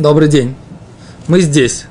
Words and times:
Добрый 0.00 0.28
день. 0.28 0.54
Мы 1.28 1.40
здесь. 1.40 1.84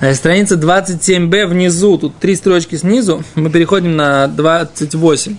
На 0.00 0.14
странице 0.14 0.54
27b 0.54 1.48
внизу, 1.48 1.98
тут 1.98 2.16
три 2.16 2.34
строчки 2.34 2.76
снизу, 2.76 3.22
мы 3.34 3.50
переходим 3.50 3.94
на 3.94 4.26
28. 4.26 5.36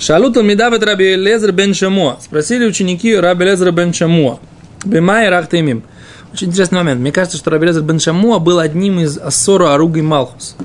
Шалут 0.00 0.36
Медавет 0.42 0.82
Раби 0.82 1.14
Лезер 1.14 1.52
бен 1.52 1.74
Шамуа. 1.74 2.18
Спросили 2.20 2.66
ученики 2.66 3.14
Раби 3.14 3.44
Лезера 3.44 3.70
бен 3.70 3.92
Шамуа. 3.92 4.40
Бимай 4.84 5.28
Рахтемим. 5.28 5.84
Очень 6.32 6.48
интересный 6.48 6.78
момент. 6.78 7.00
Мне 7.00 7.12
кажется, 7.12 7.38
что 7.38 7.50
Раби 7.50 7.68
Лезер 7.68 7.82
бен 7.82 8.00
Шамуа 8.00 8.40
был 8.40 8.58
одним 8.58 8.98
из 8.98 9.16
Ассору 9.16 9.68
Аруги 9.68 10.00
Малхус. 10.00 10.56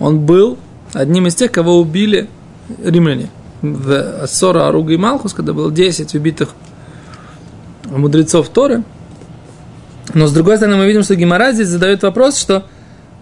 Он 0.00 0.20
был 0.20 0.56
одним 0.94 1.26
из 1.26 1.34
тех, 1.34 1.52
кого 1.52 1.78
убили 1.78 2.30
римляне. 2.82 3.28
В 3.60 4.22
Ассору 4.22 4.60
Аруги 4.60 4.96
Малхус, 4.96 5.34
когда 5.34 5.52
было 5.52 5.70
10 5.70 6.14
убитых 6.14 6.54
мудрецов 7.86 8.48
Торы. 8.48 8.84
Но 10.12 10.26
с 10.26 10.32
другой 10.32 10.56
стороны, 10.56 10.76
мы 10.76 10.86
видим, 10.86 11.02
что 11.02 11.16
Гимара 11.16 11.52
здесь 11.52 11.68
задает 11.68 12.02
вопрос, 12.02 12.38
что, 12.38 12.66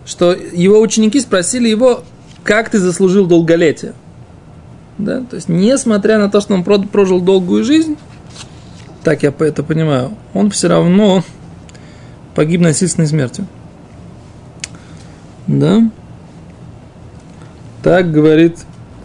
что 0.04 0.32
его 0.32 0.80
ученики 0.80 1.20
спросили 1.20 1.68
его, 1.68 2.02
как 2.42 2.70
ты 2.70 2.78
заслужил 2.78 3.26
долголетие. 3.26 3.94
Да? 4.98 5.20
То 5.20 5.36
есть, 5.36 5.48
несмотря 5.48 6.18
на 6.18 6.28
то, 6.28 6.40
что 6.40 6.54
он 6.54 6.64
прожил 6.64 7.20
долгую 7.20 7.64
жизнь, 7.64 7.96
так 9.04 9.22
я 9.22 9.32
это 9.36 9.62
понимаю, 9.62 10.16
он 10.34 10.50
все 10.50 10.68
равно 10.68 11.24
погиб 12.34 12.60
насильственной 12.60 13.08
смертью. 13.08 13.46
Да? 15.46 15.82
Так 17.82 18.12
говорит, 18.12 18.58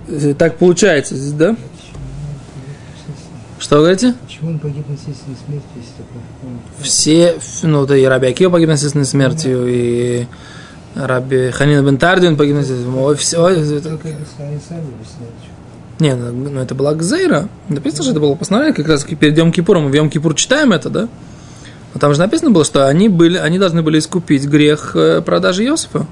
э, 0.08 0.34
так 0.38 0.58
получается 0.58 1.16
здесь, 1.16 1.34
да? 1.34 1.56
Что 3.60 3.78
говорите? 3.78 4.14
Почему 4.26 4.52
он 4.52 4.60
погиб 4.60 4.88
насильственной 4.88 5.38
смертью, 5.46 5.70
если 5.76 5.92
такое? 5.98 6.22
Все, 6.82 7.40
ну, 7.64 7.86
да 7.86 7.98
и 7.98 8.06
Раби 8.06 8.28
Акива 8.28 8.52
погиб 8.52 8.70
насильственной 8.70 9.06
смертью, 9.06 9.66
и 9.68 10.28
Раби 10.96 11.50
Ханина 11.52 11.82
Бентарди, 11.82 12.28
он 12.28 12.38
погиб 12.38 12.56
насильственной 12.56 12.92
смертью. 12.92 13.18
Все, 13.18 13.50
объясняют. 14.94 15.34
не, 16.00 16.16
ну, 16.16 16.50
ну, 16.52 16.60
это 16.60 16.76
была 16.76 16.94
Гзейра. 16.94 17.50
Написано, 17.70 18.04
что 18.04 18.12
это 18.12 18.20
было 18.20 18.36
постановление, 18.36 18.76
как 18.76 18.88
раз 18.88 19.04
перед 19.04 19.38
Йом 19.38 19.52
Кипуром. 19.52 19.86
Мы 19.86 19.90
в 19.90 19.94
Йом 19.96 20.10
Кипур 20.10 20.36
читаем 20.36 20.72
это, 20.72 20.90
да? 20.90 21.10
Но 21.94 22.00
там 22.00 22.14
же 22.14 22.20
написано 22.20 22.52
было, 22.52 22.64
что 22.64 22.88
они, 22.88 23.10
были, 23.10 23.38
они 23.38 23.58
должны 23.58 23.82
были 23.82 23.98
искупить 23.98 24.46
грех 24.46 24.96
э, 24.96 25.22
продажи 25.22 25.66
Иосифа. 25.66 26.06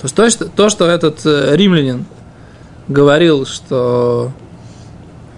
То 0.00 0.04
есть 0.04 0.14
то, 0.14 0.28
что, 0.28 0.44
то, 0.46 0.68
что 0.68 0.86
этот 0.86 1.24
э, 1.24 1.56
римлянин 1.56 2.04
говорил, 2.88 3.46
что 3.46 4.32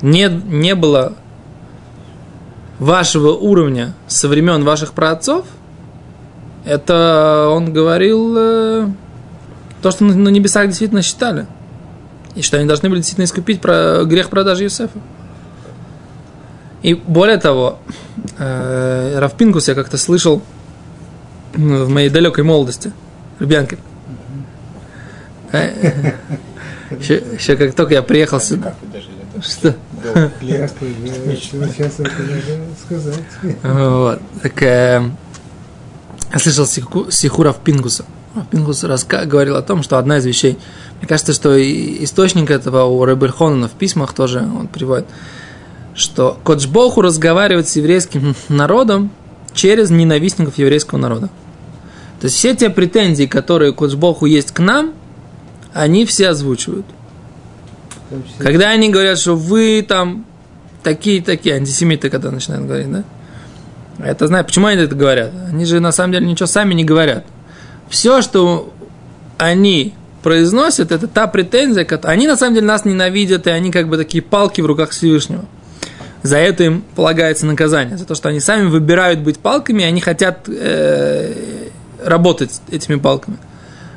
не, 0.05 0.29
не 0.29 0.75
было 0.75 1.15
вашего 2.79 3.31
уровня 3.31 3.95
со 4.07 4.29
времен 4.29 4.63
ваших 4.63 4.93
праотцов, 4.93 5.47
это 6.67 7.49
он 7.51 7.73
говорил 7.73 8.35
э, 8.37 8.89
то, 9.81 9.91
что 9.91 10.05
на, 10.05 10.15
на 10.15 10.29
небесах 10.29 10.67
действительно 10.67 11.01
считали. 11.01 11.47
И 12.35 12.43
что 12.43 12.59
они 12.59 12.67
должны 12.67 12.91
были 12.91 12.99
действительно 12.99 13.25
искупить 13.25 13.63
про 13.63 14.05
грех 14.05 14.29
продажи 14.29 14.65
Юсефа. 14.65 14.99
И 16.83 16.93
более 16.93 17.39
того, 17.39 17.79
э, 18.39 19.19
Равпинкус 19.19 19.69
я 19.69 19.75
как-то 19.75 19.97
слышал 19.97 20.43
ну, 21.55 21.85
в 21.85 21.89
моей 21.89 22.11
далекой 22.11 22.45
молодости, 22.45 22.93
Рубянкин. 23.39 23.79
Еще, 26.99 27.23
еще 27.39 27.57
как 27.57 27.75
только 27.75 27.95
я 27.95 28.03
приехал 28.03 28.39
сюда. 28.39 28.75
Что? 29.43 29.75
Долго. 30.05 30.33
Как 30.41 30.73
вы, 30.81 30.95
сейчас 31.75 32.01
это 32.01 32.11
надо 32.23 32.75
сказать. 32.85 33.25
Вот. 33.63 34.21
Так, 34.43 34.63
э, 34.63 35.11
я 36.33 36.39
слышал 36.39 36.67
сиху, 36.67 37.11
сихура 37.11 37.53
в 37.53 37.61
Пингуса. 37.61 38.05
Пингус 38.51 38.85
говорил 38.85 39.57
о 39.57 39.63
том, 39.63 39.83
что 39.83 39.99
одна 39.99 40.19
из 40.19 40.27
вещей, 40.27 40.59
мне 40.99 41.09
кажется, 41.09 41.33
что 41.33 41.57
источник 41.57 42.51
этого 42.51 42.85
у 42.85 43.05
Ребельхонена 43.05 43.69
в 43.69 43.73
письмах 43.73 44.13
тоже 44.13 44.41
он 44.41 44.67
приводит, 44.67 45.07
что 45.95 46.39
Коджбоху 46.45 47.01
разговаривает 47.01 47.69
с 47.69 47.77
еврейским 47.77 48.35
народом 48.49 49.11
через 49.55 49.91
ненавистников 49.91 50.59
еврейского 50.59 50.99
народа. 50.99 51.29
То 52.21 52.27
есть 52.27 52.37
все 52.37 52.55
те 52.55 52.71
претензии, 52.71 53.27
которые 53.27 53.73
Коджбоху 53.73 54.27
есть 54.27 54.53
к 54.53 54.59
нам, 54.59 54.93
они 55.73 56.05
все 56.05 56.29
озвучивают. 56.29 56.87
Когда 58.39 58.71
они 58.71 58.91
говорят, 58.91 59.19
что 59.19 59.37
вы 59.37 59.85
там 59.87 60.25
такие-такие, 60.83 61.57
антисемиты, 61.57 62.11
когда 62.11 62.31
начинают 62.31 62.67
говорить, 62.67 62.91
да? 62.91 63.05
Это 63.99 64.27
знаю, 64.27 64.45
почему 64.45 64.67
они 64.67 64.83
это 64.83 64.95
говорят? 64.95 65.31
Они 65.49 65.65
же 65.65 65.81
на 65.81 65.93
самом 65.93 66.13
деле 66.13 66.27
ничего 66.27 66.47
сами 66.47 66.75
не 66.75 66.85
говорят. 66.85 67.25
Все, 67.89 68.23
что 68.23 68.73
они 69.39 69.95
произносят, 70.23 70.91
это 70.91 71.07
та 71.07 71.27
претензия, 71.27 71.85
которая... 71.85 72.17
Они 72.17 72.27
на 72.27 72.37
самом 72.37 72.55
деле 72.55 72.67
нас 72.67 72.85
ненавидят, 72.85 73.47
и 73.47 73.51
они 73.51 73.71
как 73.71 73.89
бы 73.89 73.97
такие 73.97 74.23
палки 74.23 74.61
в 74.61 74.67
руках 74.67 74.91
Всевышнего. 74.91 75.45
За 76.23 76.39
это 76.39 76.65
им 76.65 76.83
полагается 76.97 77.47
наказание. 77.47 77.99
За 77.99 78.07
то, 78.07 78.15
что 78.15 78.31
они 78.31 78.41
сами 78.41 78.67
выбирают 78.67 79.21
быть 79.21 79.39
палками, 79.39 79.83
и 79.83 79.85
они 79.85 80.01
хотят 80.01 80.49
э, 80.49 81.69
работать 82.03 82.61
этими 82.71 82.97
палками. 82.97 83.37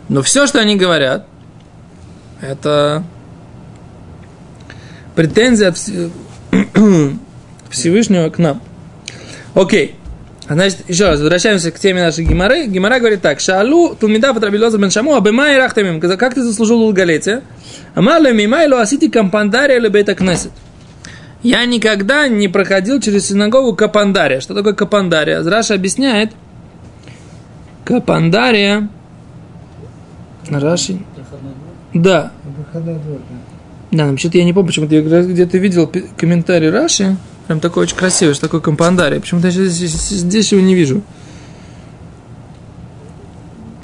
Но 0.10 0.22
все, 0.22 0.46
что 0.48 0.60
они 0.60 0.76
говорят, 0.76 1.26
это 2.42 3.04
претензия 5.18 5.70
от 5.70 5.76
Вс- 5.76 6.12
Всевышнего 7.70 8.30
к 8.30 8.38
нам. 8.38 8.62
Окей. 9.56 9.96
Значит, 10.48 10.84
еще 10.88 11.08
раз, 11.08 11.20
возвращаемся 11.20 11.72
к 11.72 11.80
теме 11.80 12.04
нашей 12.04 12.24
Гимары. 12.24 12.68
Гимара 12.68 13.00
говорит 13.00 13.22
так. 13.22 13.40
Шалу 13.40 13.96
тулмида 13.96 14.34
потрабилоза 14.34 14.78
бен 14.78 14.92
шаму, 14.92 15.16
абема 15.16 15.52
и 15.52 15.58
рахтамим. 15.58 16.00
Как 16.00 16.36
ты 16.36 16.44
заслужил 16.44 16.80
долголетие? 16.80 17.42
Амарле 17.96 18.32
мимайло 18.32 18.80
асити 18.80 19.10
кампандария 19.10 19.78
или 19.78 19.88
бейта 19.90 20.14
кнесет. 20.14 20.52
Я 21.42 21.66
никогда 21.66 22.28
не 22.28 22.48
проходил 22.48 23.02
через 23.02 23.28
синагогу 23.28 23.76
Капандария. 23.76 24.40
Что 24.40 24.54
такое 24.54 24.74
Капандария? 24.74 25.44
Раша 25.44 25.74
объясняет. 25.74 26.32
Капандария. 27.86 28.88
Раши. 30.50 31.00
Да. 31.94 32.32
Да, 33.92 34.06
ну 34.06 34.12
вообще-то 34.12 34.38
я 34.38 34.44
не 34.44 34.54
помню, 34.54 34.68
почему-то 34.68 34.96
я 34.96 35.02
где-то 35.02 35.58
видел 35.58 35.90
комментарий 36.18 36.70
Раши, 36.70 37.18
прям 37.48 37.60
такой 37.60 37.84
очень 37.84 37.96
красивый, 37.96 38.34
что 38.34 38.48
такой 38.48 38.62
компандарий. 38.62 39.20
Почему-то 39.20 39.48
я 39.48 39.54
сейчас, 39.54 40.10
здесь 40.10 40.52
его 40.52 40.62
не 40.62 40.76
вижу. 40.76 41.02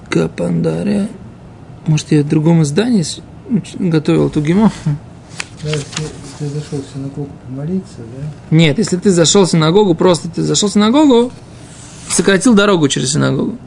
Капандария. 0.10 1.08
Может, 1.88 2.12
я 2.12 2.24
в 2.24 2.28
другом 2.28 2.64
издании 2.64 3.04
ну, 3.50 3.62
готовил 3.90 4.28
эту 4.28 4.42
гимо? 4.42 4.72
Если 5.64 5.80
ты 6.40 6.48
зашел 6.48 6.80
в 6.80 6.94
синагогу 6.94 7.30
помолиться, 7.46 7.98
да? 7.98 8.56
Нет, 8.56 8.78
если 8.78 8.98
ты 8.98 9.12
зашел 9.12 9.46
в 9.46 9.50
синагогу, 9.50 9.96
просто 9.96 10.30
ты 10.30 10.42
зашел 10.42 10.70
в 10.70 10.74
синагогу, 10.74 11.32
сократил 12.10 12.54
дорогу 12.54 12.90
через 12.90 13.14
синагогу. 13.14 13.58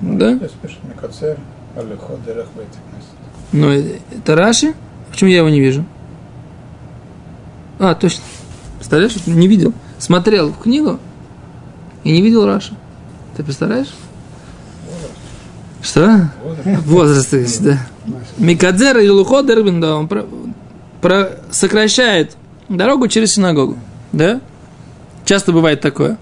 Да? 0.00 0.38
Ну, 3.52 3.70
э, 3.70 3.98
это 4.16 4.36
Раши? 4.36 4.74
Почему 5.12 5.28
я 5.30 5.38
его 5.38 5.50
не 5.50 5.60
вижу? 5.60 5.84
А, 7.78 7.94
точно. 7.94 8.22
Представляешь, 8.78 9.14
не 9.26 9.46
видел. 9.46 9.74
Смотрел 9.98 10.50
в 10.50 10.58
книгу 10.58 10.98
и 12.02 12.10
не 12.12 12.22
видел 12.22 12.46
Раши. 12.46 12.74
Ты 13.36 13.44
представляешь? 13.44 13.88
Что? 15.82 16.30
Возраст, 16.86 17.32
есть, 17.34 17.62
да. 17.62 17.78
Микадзер 18.38 18.98
и 18.98 19.08
Лухо 19.08 19.42
Дербин, 19.42 19.80
да, 19.80 19.96
он 19.96 20.08
про- 20.08 20.26
про- 21.00 21.30
сокращает 21.50 22.36
дорогу 22.68 23.08
через 23.08 23.34
синагогу. 23.34 23.76
Да? 24.12 24.40
Часто 25.24 25.52
бывает 25.52 25.80
такое. 25.80 26.18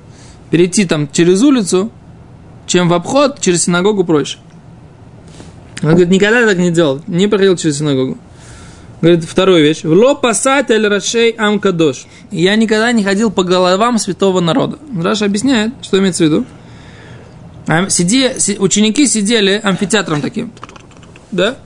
Перейти 0.51 0.85
там 0.85 1.09
через 1.11 1.43
улицу, 1.43 1.93
чем 2.67 2.89
в 2.89 2.95
обход, 2.95 3.41
через 3.41 3.65
синагогу 3.65 4.05
проще. 4.05 4.39
Он 5.83 5.91
говорит, 5.91 6.09
никогда 6.09 6.45
так 6.47 6.59
не 6.59 6.71
делал, 6.71 7.01
не 7.07 7.29
проходил 7.29 7.57
через 7.57 7.79
синагогу. 7.79 8.19
Говорит, 9.01 9.25
вторую 9.25 9.63
вещь. 9.63 9.83
Вло 9.83 10.15
пасатель 10.15 10.87
рашей 10.87 11.31
амкадош. 11.31 12.07
Я 12.31 12.55
никогда 12.57 12.93
не 12.93 13.03
ходил 13.03 13.31
по 13.31 13.45
головам 13.45 13.99
святого 13.99 14.41
народа. 14.41 14.79
Раша 15.03 15.25
объясняет, 15.25 15.73
что 15.83 15.99
имеется 15.99 16.25
в 16.25 16.27
виду. 16.27 16.45
А, 17.67 17.89
Сиди, 17.89 18.39
си- 18.39 18.59
ученики 18.59 19.07
сидели 19.07 19.59
амфитеатром 19.63 20.21
таким. 20.21 20.53
Да? 21.31 21.57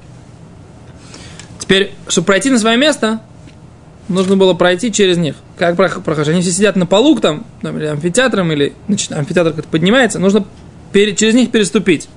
Теперь, 1.59 1.93
чтобы 2.09 2.27
пройти 2.27 2.51
на 2.51 2.59
свое 2.59 2.77
место, 2.77 3.21
нужно 4.09 4.37
было 4.37 4.55
пройти 4.55 4.93
через 4.93 5.17
них. 5.17 5.35
Как 5.59 5.77
прох- 5.77 6.03
прохожу? 6.03 6.31
Они 6.33 6.43
все 6.43 6.51
сидят 6.53 6.77
на 6.77 6.87
полу 6.87 7.19
там, 7.19 7.45
там, 7.63 7.77
или 7.79 7.87
амфитеатром, 7.87 8.53
или 8.53 8.75
значит, 8.87 9.11
амфитеатр 9.13 9.53
как-то 9.55 9.71
поднимается, 9.71 10.19
нужно 10.19 10.45
пере- 10.93 11.15
через 11.17 11.35
них 11.35 11.51
переступить. 11.51 12.09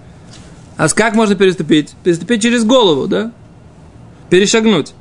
А 0.75 0.87
как 0.89 1.15
можно 1.15 1.35
переступить? 1.35 1.91
Переступить 2.03 2.41
через 2.41 2.63
голову, 2.65 3.07
да? 3.07 3.31
Перешагнуть. 4.29 4.93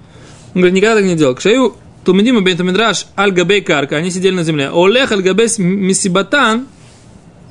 Он 0.57 0.63
говорит, 0.63 0.77
никогда 0.77 0.97
так 0.97 1.05
не 1.05 1.17
делал. 1.17 1.35
Кшею 1.35 1.77
Тумидима 2.03 2.41
бен 2.41 2.57
Тумидраш 2.57 3.09
аль 3.15 3.31
габей 3.31 3.61
карка, 3.61 3.97
они 3.97 4.11
сидели 4.11 4.35
на 4.35 4.43
земле. 4.43 4.71
Олех 4.73 5.13
аль 5.13 5.21
габей 5.21 5.49
мисибатан, 5.59 6.67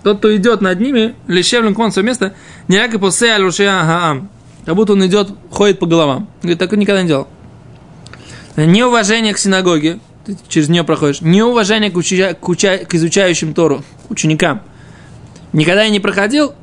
тот, 0.02 0.18
кто 0.18 0.36
идет 0.36 0.62
над 0.62 0.80
ними, 0.80 1.13
лишевлен 1.28 1.75
кон 1.75 1.92
свое 1.92 2.04
место, 2.04 2.34
няка 2.68 2.98
посе 2.98 3.30
аль. 3.30 3.52
Как 4.66 4.75
будто 4.75 4.94
он 4.94 5.06
идет, 5.06 5.30
ходит 5.52 5.78
по 5.78 5.86
головам. 5.86 6.28
Говорит, 6.42 6.57
так 6.57 6.74
он 6.74 6.80
никогда 6.80 7.04
не 7.04 7.07
делал. 7.07 7.28
Неуважение 8.56 9.36
к 9.36 9.38
синагоге, 9.38 10.00
ты 10.25 10.36
через 10.48 10.69
нее 10.69 10.84
проходишь. 10.84 11.22
Неуважение 11.22 11.92
к, 11.92 11.98
уча, 11.98 12.34
к, 12.34 12.50
уча, 12.50 12.80
к 12.80 12.96
изучающим 12.96 13.54
Тору, 13.54 13.84
ученикам. 14.10 14.63
Никогда 15.54 15.84
я 15.84 15.90
не 15.90 16.00
проходил 16.00 16.56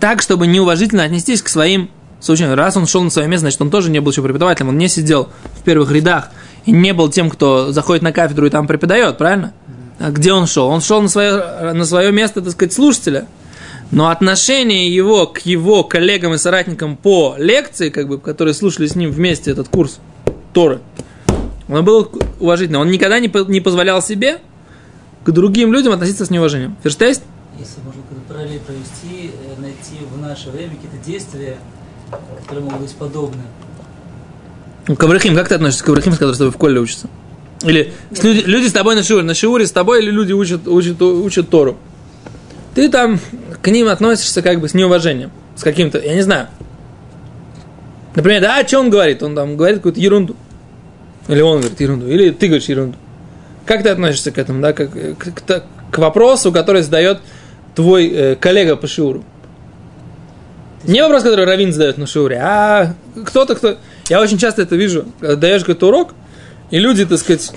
так, 0.00 0.22
чтобы 0.22 0.46
неуважительно 0.46 1.02
отнестись 1.02 1.42
к 1.42 1.48
своим 1.48 1.90
соученикам. 2.26 2.54
Раз 2.54 2.76
он 2.76 2.86
шел 2.86 3.02
на 3.02 3.10
свое 3.10 3.28
место, 3.28 3.42
значит, 3.42 3.60
он 3.60 3.70
тоже 3.70 3.90
не 3.90 4.00
был 4.00 4.10
еще 4.10 4.22
преподавателем, 4.22 4.70
он 4.70 4.78
не 4.78 4.88
сидел 4.88 5.28
в 5.54 5.62
первых 5.62 5.90
рядах 5.92 6.30
и 6.64 6.72
не 6.72 6.92
был 6.92 7.08
тем, 7.08 7.30
кто 7.30 7.72
заходит 7.72 8.02
на 8.02 8.12
кафедру 8.12 8.46
и 8.46 8.50
там 8.50 8.66
преподает, 8.66 9.18
правильно? 9.18 9.52
А 9.98 10.10
где 10.10 10.32
он 10.32 10.46
шел? 10.46 10.66
Он 10.68 10.80
шел 10.80 11.00
на 11.00 11.08
свое, 11.08 11.72
на 11.72 11.84
свое 11.86 12.12
место, 12.12 12.42
так 12.42 12.52
сказать, 12.52 12.72
слушателя. 12.72 13.26
Но 13.90 14.08
отношение 14.08 14.92
его 14.92 15.26
к 15.26 15.40
его 15.40 15.84
коллегам 15.84 16.34
и 16.34 16.38
соратникам 16.38 16.96
по 16.96 17.36
лекции, 17.38 17.88
как 17.88 18.08
бы, 18.08 18.18
которые 18.18 18.52
слушали 18.52 18.88
с 18.88 18.96
ним 18.96 19.10
вместе 19.10 19.52
этот 19.52 19.68
курс 19.68 20.00
Торы, 20.52 20.80
он 21.68 21.84
был 21.84 22.10
уважительным. 22.40 22.82
Он 22.82 22.90
никогда 22.90 23.20
не, 23.20 23.30
не 23.48 23.60
позволял 23.60 24.02
себе 24.02 24.40
к 25.24 25.30
другим 25.30 25.72
людям 25.72 25.92
относиться 25.92 26.26
с 26.26 26.30
неуважением. 26.30 26.76
Ферштейст? 26.82 27.22
Если 27.58 27.80
можно 27.84 28.02
параллель 28.28 28.60
провести, 28.60 29.30
э, 29.30 29.60
найти 29.60 30.04
в 30.12 30.20
наше 30.20 30.50
время 30.50 30.74
какие-то 30.74 30.98
действия, 31.04 31.56
которые 32.10 32.64
могут 32.64 32.80
быть 32.80 32.94
подобны. 32.94 33.42
Каврахим, 34.98 35.34
как 35.34 35.48
ты 35.48 35.56
относишься 35.56 35.82
к 35.82 35.86
Каврахим, 35.86 36.12
с 36.12 36.16
которым 36.16 36.34
с 36.34 36.38
тобой 36.38 36.52
в 36.52 36.56
коле 36.56 36.80
учатся? 36.80 37.08
Или 37.62 37.92
с 38.12 38.22
люди, 38.22 38.40
люди 38.40 38.66
с 38.68 38.72
тобой 38.72 38.94
на 38.94 39.02
шиуре, 39.02 39.24
на 39.24 39.34
шиуре 39.34 39.66
с 39.66 39.72
тобой, 39.72 40.02
или 40.02 40.10
люди 40.10 40.32
учат, 40.32 40.68
учат, 40.68 41.00
учат 41.02 41.48
Тору? 41.48 41.76
Ты 42.74 42.88
там 42.88 43.18
к 43.62 43.68
ним 43.68 43.88
относишься 43.88 44.42
как 44.42 44.60
бы 44.60 44.68
с 44.68 44.74
неуважением, 44.74 45.30
с 45.56 45.62
каким-то, 45.62 45.98
я 45.98 46.14
не 46.14 46.20
знаю. 46.20 46.48
Например, 48.14 48.40
да, 48.40 48.66
что 48.66 48.80
он 48.80 48.90
говорит? 48.90 49.22
Он 49.22 49.34
там 49.34 49.56
говорит 49.56 49.78
какую-то 49.78 50.00
ерунду. 50.00 50.36
Или 51.28 51.40
он 51.40 51.60
говорит 51.60 51.80
ерунду, 51.80 52.06
или 52.06 52.30
ты 52.30 52.46
говоришь 52.46 52.68
ерунду. 52.68 52.96
Как 53.64 53.82
ты 53.82 53.88
относишься 53.88 54.30
к 54.30 54.38
этому, 54.38 54.62
да, 54.62 54.72
как, 54.72 54.92
к, 54.92 55.16
к, 55.16 55.64
к 55.90 55.98
вопросу, 55.98 56.52
который 56.52 56.82
задает 56.82 57.20
твой 57.74 58.08
э, 58.08 58.36
коллега 58.36 58.76
по 58.76 58.86
шиуру? 58.86 59.24
Не 60.86 61.02
вопрос, 61.02 61.22
который 61.22 61.44
Равин 61.44 61.72
задает 61.72 61.98
на 61.98 62.06
шиуре, 62.06 62.38
а 62.40 62.94
кто-то, 63.24 63.54
кто... 63.54 63.76
Я 64.08 64.20
очень 64.20 64.38
часто 64.38 64.62
это 64.62 64.76
вижу, 64.76 65.06
когда 65.20 65.36
даешь 65.36 65.62
какой-то 65.62 65.88
урок, 65.88 66.14
и 66.70 66.78
люди, 66.78 67.04
так 67.04 67.18
сказать, 67.18 67.52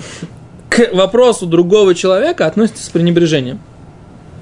к 0.68 0.92
вопросу 0.92 1.46
другого 1.46 1.94
человека 1.94 2.46
относятся 2.46 2.84
с 2.84 2.88
пренебрежением. 2.88 3.60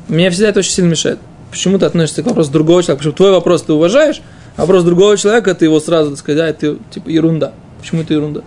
Меня 0.09 0.31
всегда 0.31 0.49
это 0.49 0.61
очень 0.61 0.73
сильно 0.73 0.91
мешает. 0.91 1.19
Почему 1.51 1.79
ты 1.79 1.87
относишься 1.87 2.23
к 2.23 2.27
вопросу 2.27 2.51
другого 2.51 2.83
человека? 2.83 2.99
Почему 2.99 3.15
твой 3.15 3.31
вопрос 3.31 3.63
ты 3.63 3.73
уважаешь, 3.73 4.21
а 4.57 4.63
вопрос 4.63 4.85
другого 4.85 5.17
человека 5.17 5.55
ты 5.55 5.67
его 5.67 5.81
сразу, 5.81 6.11
так 6.11 6.19
сказать, 6.19 6.39
да, 6.39 6.49
это 6.49 6.79
типа 6.91 7.09
ерунда. 7.09 7.53
Почему 7.81 8.03
это 8.03 8.15
ерунда? 8.15 8.41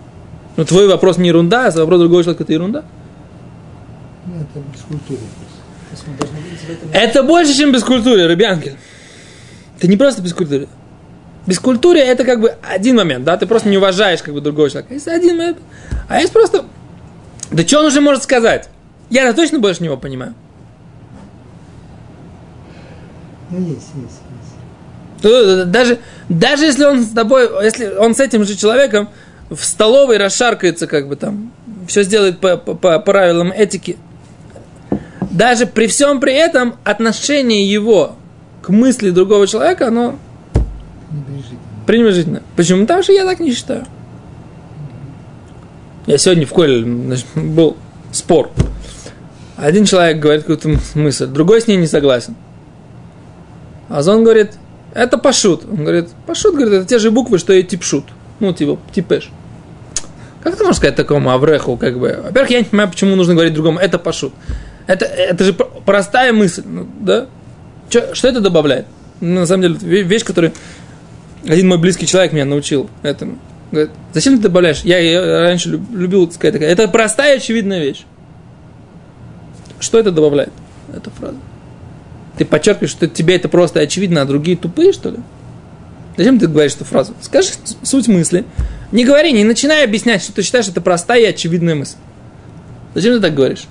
Ну, 0.56 0.64
твой 0.64 0.86
вопрос 0.86 1.18
не 1.18 1.28
ерунда, 1.28 1.68
а 1.68 1.70
вопрос 1.70 2.00
другого 2.00 2.22
человека 2.22 2.44
это 2.44 2.52
ерунда. 2.52 2.84
Это 4.26 4.64
бескультура. 4.72 5.20
Это 6.92 7.22
больше, 7.22 7.56
чем 7.56 7.72
бескультура, 7.72 8.26
Рыбянкель. 8.26 8.76
Это 9.82 9.90
не 9.90 9.96
просто 9.96 10.22
бескультура. 10.22 10.68
Бескультура 11.44 11.96
это 11.98 12.22
как 12.24 12.40
бы 12.40 12.54
один 12.62 12.94
момент, 12.94 13.24
да, 13.24 13.36
ты 13.36 13.46
просто 13.46 13.68
не 13.68 13.78
уважаешь 13.78 14.22
как 14.22 14.32
бы 14.32 14.40
другого 14.40 14.70
человека. 14.70 14.94
Есть 14.94 15.08
один 15.08 15.38
момент. 15.38 15.58
А 16.08 16.20
есть 16.20 16.32
просто... 16.32 16.66
Да 17.50 17.66
что 17.66 17.80
он 17.80 17.86
уже 17.86 18.00
может 18.00 18.22
сказать? 18.22 18.68
Я 19.10 19.32
точно 19.32 19.58
больше 19.58 19.82
него 19.82 19.96
понимаю. 19.96 20.34
Ну, 23.50 23.58
есть, 23.58 23.88
есть, 23.96 24.20
есть. 25.20 25.72
Даже, 25.72 25.98
даже 26.28 26.64
если 26.64 26.84
он 26.84 27.02
с 27.02 27.08
тобой, 27.08 27.50
если 27.64 27.86
он 27.86 28.14
с 28.14 28.20
этим 28.20 28.44
же 28.44 28.54
человеком 28.54 29.08
в 29.50 29.64
столовой 29.64 30.16
расшаркается, 30.16 30.86
как 30.86 31.08
бы 31.08 31.16
там, 31.16 31.50
все 31.88 32.04
сделает 32.04 32.38
по, 32.38 32.56
по, 32.56 32.74
по 32.76 33.00
правилам 33.00 33.50
этики, 33.50 33.96
даже 35.32 35.66
при 35.66 35.88
всем 35.88 36.20
при 36.20 36.34
этом 36.34 36.76
отношение 36.84 37.68
его 37.68 38.14
к 38.62 38.68
мысли 38.70 39.10
другого 39.10 39.46
человека, 39.46 39.88
оно 39.88 40.18
пренебрежительно. 41.86 42.42
Почему? 42.56 42.82
Потому 42.82 43.02
что 43.02 43.12
я 43.12 43.24
так 43.24 43.40
не 43.40 43.52
считаю. 43.52 43.84
Я 46.06 46.18
сегодня 46.18 46.46
в 46.46 46.50
коле 46.50 46.82
значит, 46.82 47.26
был 47.34 47.76
спор. 48.12 48.50
Один 49.56 49.84
человек 49.84 50.18
говорит 50.18 50.44
какую-то 50.44 50.80
мысль, 50.98 51.26
другой 51.26 51.60
с 51.60 51.66
ней 51.66 51.76
не 51.76 51.86
согласен. 51.86 52.34
А 53.88 54.02
он 54.06 54.24
говорит, 54.24 54.52
это 54.94 55.18
пашут. 55.18 55.64
Он 55.64 55.84
говорит, 55.84 56.08
пашут, 56.26 56.54
говорит, 56.54 56.72
это 56.72 56.86
те 56.86 56.98
же 56.98 57.10
буквы, 57.10 57.38
что 57.38 57.52
и 57.52 57.62
типшут. 57.62 58.04
Ну, 58.40 58.52
типа, 58.52 58.78
типеш. 58.92 59.30
Как 60.42 60.56
ты 60.56 60.64
можешь 60.64 60.78
сказать 60.78 60.96
такому 60.96 61.30
Авреху, 61.30 61.76
как 61.76 61.98
бы? 61.98 62.20
Во-первых, 62.24 62.50
я 62.50 62.58
не 62.58 62.64
понимаю, 62.64 62.90
почему 62.90 63.14
нужно 63.14 63.34
говорить 63.34 63.54
другому, 63.54 63.78
это 63.78 63.98
пашут. 63.98 64.32
Это, 64.86 65.04
это 65.04 65.44
же 65.44 65.52
простая 65.52 66.32
мысль, 66.32 66.62
ну, 66.66 66.88
да? 67.00 67.26
Че, 67.92 68.14
что 68.14 68.28
это 68.28 68.40
добавляет? 68.40 68.86
Ну, 69.20 69.40
на 69.40 69.46
самом 69.46 69.62
деле, 69.62 70.02
вещь, 70.02 70.24
которую 70.24 70.54
один 71.46 71.68
мой 71.68 71.76
близкий 71.76 72.06
человек 72.06 72.32
меня 72.32 72.46
научил 72.46 72.88
этому. 73.02 73.38
Говорит, 73.70 73.90
зачем 74.14 74.36
ты 74.36 74.44
добавляешь? 74.44 74.80
Я, 74.82 74.98
я 74.98 75.42
раньше 75.42 75.68
любил 75.68 76.30
сказать 76.32 76.54
такая. 76.54 76.70
Это 76.70 76.88
простая, 76.88 77.36
очевидная 77.36 77.80
вещь. 77.80 78.04
Что 79.78 79.98
это 79.98 80.10
добавляет? 80.10 80.52
Эта 80.94 81.10
фраза. 81.10 81.36
Ты 82.38 82.46
подчеркиваешь, 82.46 82.90
что 82.90 83.06
тебе 83.08 83.36
это 83.36 83.50
просто 83.50 83.80
очевидно, 83.80 84.22
а 84.22 84.24
другие 84.24 84.56
тупые, 84.56 84.94
что 84.94 85.10
ли? 85.10 85.18
Зачем 86.16 86.38
ты 86.38 86.46
говоришь 86.46 86.72
эту 86.76 86.86
фразу? 86.86 87.12
Скажи 87.20 87.50
суть 87.82 88.08
мысли. 88.08 88.46
Не 88.90 89.04
говори, 89.04 89.32
не 89.32 89.44
начинай 89.44 89.84
объяснять, 89.84 90.22
что 90.22 90.32
ты 90.32 90.42
считаешь, 90.42 90.66
это 90.66 90.80
простая 90.80 91.20
и 91.20 91.26
очевидная 91.26 91.74
мысль. 91.74 91.96
Зачем 92.94 93.16
ты 93.16 93.20
так 93.20 93.34
говоришь? 93.34 93.64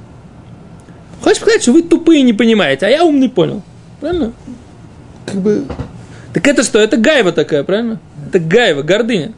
Хочешь 1.21 1.41
сказать, 1.41 1.63
что 1.63 1.73
вы 1.73 1.81
тупые 1.81 2.21
не 2.21 2.33
понимаете, 2.33 2.85
а 2.85 2.89
я 2.89 3.03
умный 3.03 3.29
понял. 3.29 3.63
Правильно? 4.01 4.33
Как 5.25 5.35
бы... 5.35 5.63
Так 6.33 6.47
это 6.47 6.63
что? 6.63 6.79
Это 6.79 6.97
гайва 6.97 7.31
такая, 7.31 7.63
правильно? 7.63 7.99
Это 8.27 8.39
гайва, 8.39 8.81
гордыня. 8.81 9.33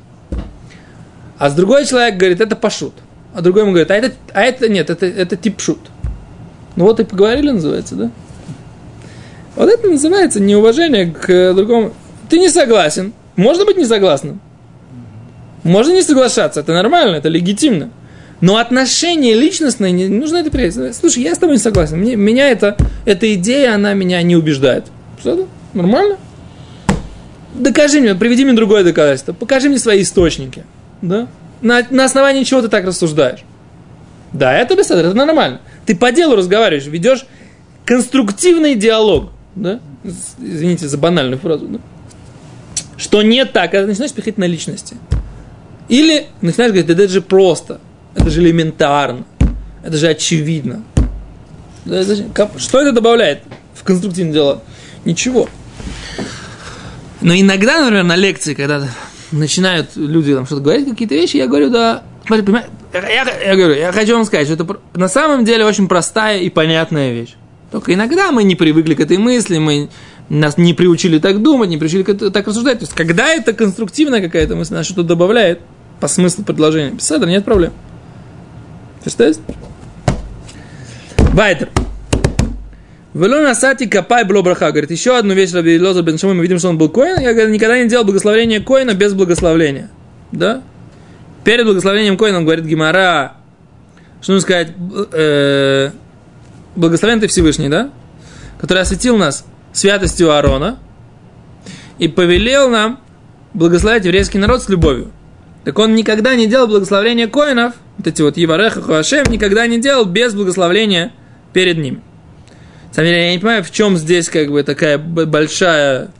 А 1.37 1.49
с 1.49 1.53
другой 1.53 1.85
человек 1.85 2.17
говорит, 2.17 2.39
это 2.39 2.55
пашут. 2.55 2.93
А 3.33 3.41
другой 3.41 3.63
ему 3.63 3.71
говорит, 3.71 3.91
а 3.91 3.95
это, 3.95 4.15
а 4.33 4.41
это 4.41 4.69
нет, 4.69 4.89
это, 4.89 5.05
это 5.05 5.35
тип 5.35 5.59
шут. 5.59 5.79
Ну 6.75 6.85
вот 6.85 6.99
и 6.99 7.03
поговорили, 7.03 7.51
называется, 7.51 7.95
да? 7.95 8.11
Вот 9.55 9.69
это 9.69 9.87
называется 9.87 10.39
неуважение 10.39 11.11
к 11.11 11.53
другому. 11.53 11.93
Ты 12.29 12.39
не 12.39 12.49
согласен. 12.49 13.13
Можно 13.35 13.65
быть 13.65 13.77
не 13.77 13.85
согласным. 13.85 14.39
Можно 15.63 15.93
не 15.93 16.01
соглашаться. 16.01 16.61
Это 16.61 16.73
нормально, 16.73 17.15
это 17.17 17.29
легитимно. 17.29 17.89
Но 18.43 18.57
отношение 18.57 19.35
личностное, 19.35 19.91
не 19.91 20.09
нужно 20.09 20.35
это 20.35 20.51
принять. 20.51 20.93
Слушай, 20.97 21.23
я 21.23 21.33
с 21.33 21.37
тобой 21.37 21.55
не 21.55 21.61
согласен. 21.61 21.97
Мне, 21.97 22.17
меня 22.17 22.49
это, 22.49 22.75
эта 23.05 23.33
идея, 23.35 23.75
она 23.75 23.93
меня 23.93 24.21
не 24.21 24.35
убеждает. 24.35 24.83
Что 25.17 25.47
Нормально? 25.73 26.17
Докажи 27.53 28.01
мне, 28.01 28.15
приведи 28.15 28.43
мне 28.43 28.53
другое 28.53 28.83
доказательство. 28.83 29.31
Покажи 29.31 29.69
мне 29.69 29.79
свои 29.79 30.01
источники. 30.01 30.65
Да? 31.01 31.29
На, 31.61 31.87
на 31.89 32.03
основании 32.03 32.43
чего 32.43 32.61
ты 32.61 32.67
так 32.67 32.83
рассуждаешь? 32.83 33.45
Да, 34.33 34.53
это 34.53 34.75
беседа, 34.75 34.99
это 34.99 35.13
нормально. 35.13 35.61
Ты 35.85 35.95
по 35.95 36.11
делу 36.11 36.35
разговариваешь, 36.35 36.85
ведешь 36.85 37.25
конструктивный 37.85 38.75
диалог 38.75 39.31
да? 39.55 39.79
Извините 40.03 40.89
за 40.89 40.97
банальную 40.97 41.39
фразу, 41.39 41.65
да? 41.67 41.79
Что 42.97 43.21
не 43.21 43.45
так, 43.45 43.71
когда 43.71 43.87
начинаешь 43.87 44.11
пихать 44.11 44.37
на 44.37 44.45
личности. 44.45 44.97
Или 45.87 46.27
начинаешь 46.41 46.71
говорить, 46.73 46.87
да 46.87 47.03
это 47.03 47.07
же 47.07 47.21
просто, 47.21 47.79
это 48.15 48.29
же 48.29 48.41
элементарно, 48.41 49.25
это 49.83 49.97
же 49.97 50.07
очевидно. 50.07 50.83
Что 51.85 52.81
это 52.81 52.91
добавляет 52.91 53.43
в 53.73 53.83
конструктивное 53.83 54.33
дело? 54.33 54.63
Ничего. 55.05 55.49
Но 57.21 57.33
иногда, 57.33 57.81
например, 57.81 58.03
на 58.03 58.15
лекции, 58.15 58.53
когда 58.53 58.87
начинают 59.31 59.95
люди 59.95 60.33
там 60.33 60.45
что-то 60.45 60.61
говорить, 60.61 60.89
какие-то 60.89 61.15
вещи, 61.15 61.37
я 61.37 61.47
говорю, 61.47 61.69
да, 61.69 62.03
я, 62.29 63.25
я 63.45 63.55
говорю, 63.55 63.73
я 63.75 63.91
хочу 63.91 64.13
вам 64.15 64.25
сказать, 64.25 64.47
что 64.47 64.55
это 64.55 64.77
на 64.93 65.07
самом 65.07 65.45
деле 65.45 65.65
очень 65.65 65.87
простая 65.87 66.39
и 66.39 66.49
понятная 66.49 67.11
вещь. 67.11 67.35
Только 67.71 67.93
иногда 67.93 68.31
мы 68.31 68.43
не 68.43 68.55
привыкли 68.55 68.93
к 68.93 68.99
этой 68.99 69.17
мысли, 69.17 69.57
мы 69.57 69.89
нас 70.29 70.57
не 70.57 70.73
приучили 70.73 71.19
так 71.19 71.41
думать, 71.41 71.69
не 71.69 71.77
приучили 71.77 72.03
так 72.03 72.47
рассуждать. 72.47 72.79
То 72.79 72.83
есть, 72.83 72.93
когда 72.93 73.29
это 73.29 73.53
конструктивная 73.53 74.21
какая-то 74.21 74.55
мысль, 74.55 74.75
она 74.75 74.83
что-то 74.83 75.03
добавляет 75.03 75.59
по 75.99 76.07
смыслу 76.07 76.43
предложения, 76.43 76.91
Беседа, 76.91 77.25
нет 77.25 77.43
проблем. 77.43 77.73
Представляете? 79.03 79.41
Вайтер. 81.33 81.69
Вело 83.13 83.41
насати 83.41 83.85
капай 83.85 84.23
было 84.23 84.41
браха. 84.41 84.71
Говорит, 84.71 84.91
еще 84.91 85.17
одну 85.17 85.33
вещь 85.33 85.51
Раби 85.51 85.79
Лоза 85.79 86.01
бен 86.01 86.17
мы 86.23 86.41
видим, 86.41 86.57
что 86.57 86.69
он 86.69 86.77
был 86.77 86.89
коин. 86.89 87.19
Я 87.19 87.33
говорю, 87.33 87.51
никогда 87.51 87.77
не 87.77 87.87
делал 87.87 88.05
благословение 88.05 88.59
коина 88.59 88.93
без 88.93 89.13
благословения. 89.13 89.89
Да? 90.31 90.63
Перед 91.43 91.65
благословением 91.65 92.17
Коином 92.17 92.45
говорит 92.45 92.65
Гимара, 92.65 93.33
что 94.21 94.31
нужно 94.31 94.41
сказать, 94.41 94.69
э, 95.11 95.91
благословен 96.75 97.19
ты 97.19 97.27
Всевышний, 97.27 97.67
да? 97.67 97.89
Который 98.59 98.83
осветил 98.83 99.17
нас 99.17 99.45
святостью 99.73 100.31
Аарона 100.31 100.79
и 101.99 102.07
повелел 102.07 102.69
нам 102.69 103.01
благословить 103.53 104.05
еврейский 104.05 104.37
народ 104.37 104.63
с 104.63 104.69
любовью. 104.69 105.11
Так 105.63 105.79
он 105.79 105.95
никогда 105.95 106.35
не 106.35 106.47
делал 106.47 106.67
благословения 106.67 107.27
коинов, 107.27 107.75
вот 107.97 108.07
эти 108.07 108.21
вот 108.21 108.37
Евареха 108.37 108.81
Хуашем, 108.81 109.25
никогда 109.29 109.65
не 109.65 109.79
делал 109.79 110.05
без 110.05 110.33
благословения 110.33 111.13
перед 111.53 111.77
ним. 111.77 112.01
На 112.89 112.93
самом 112.93 113.07
деле, 113.07 113.25
я 113.27 113.31
не 113.33 113.39
понимаю, 113.39 113.63
в 113.63 113.71
чем 113.71 113.97
здесь 113.97 114.29
как 114.29 114.51
бы 114.51 114.63
такая 114.63 114.97
большая 114.97 116.11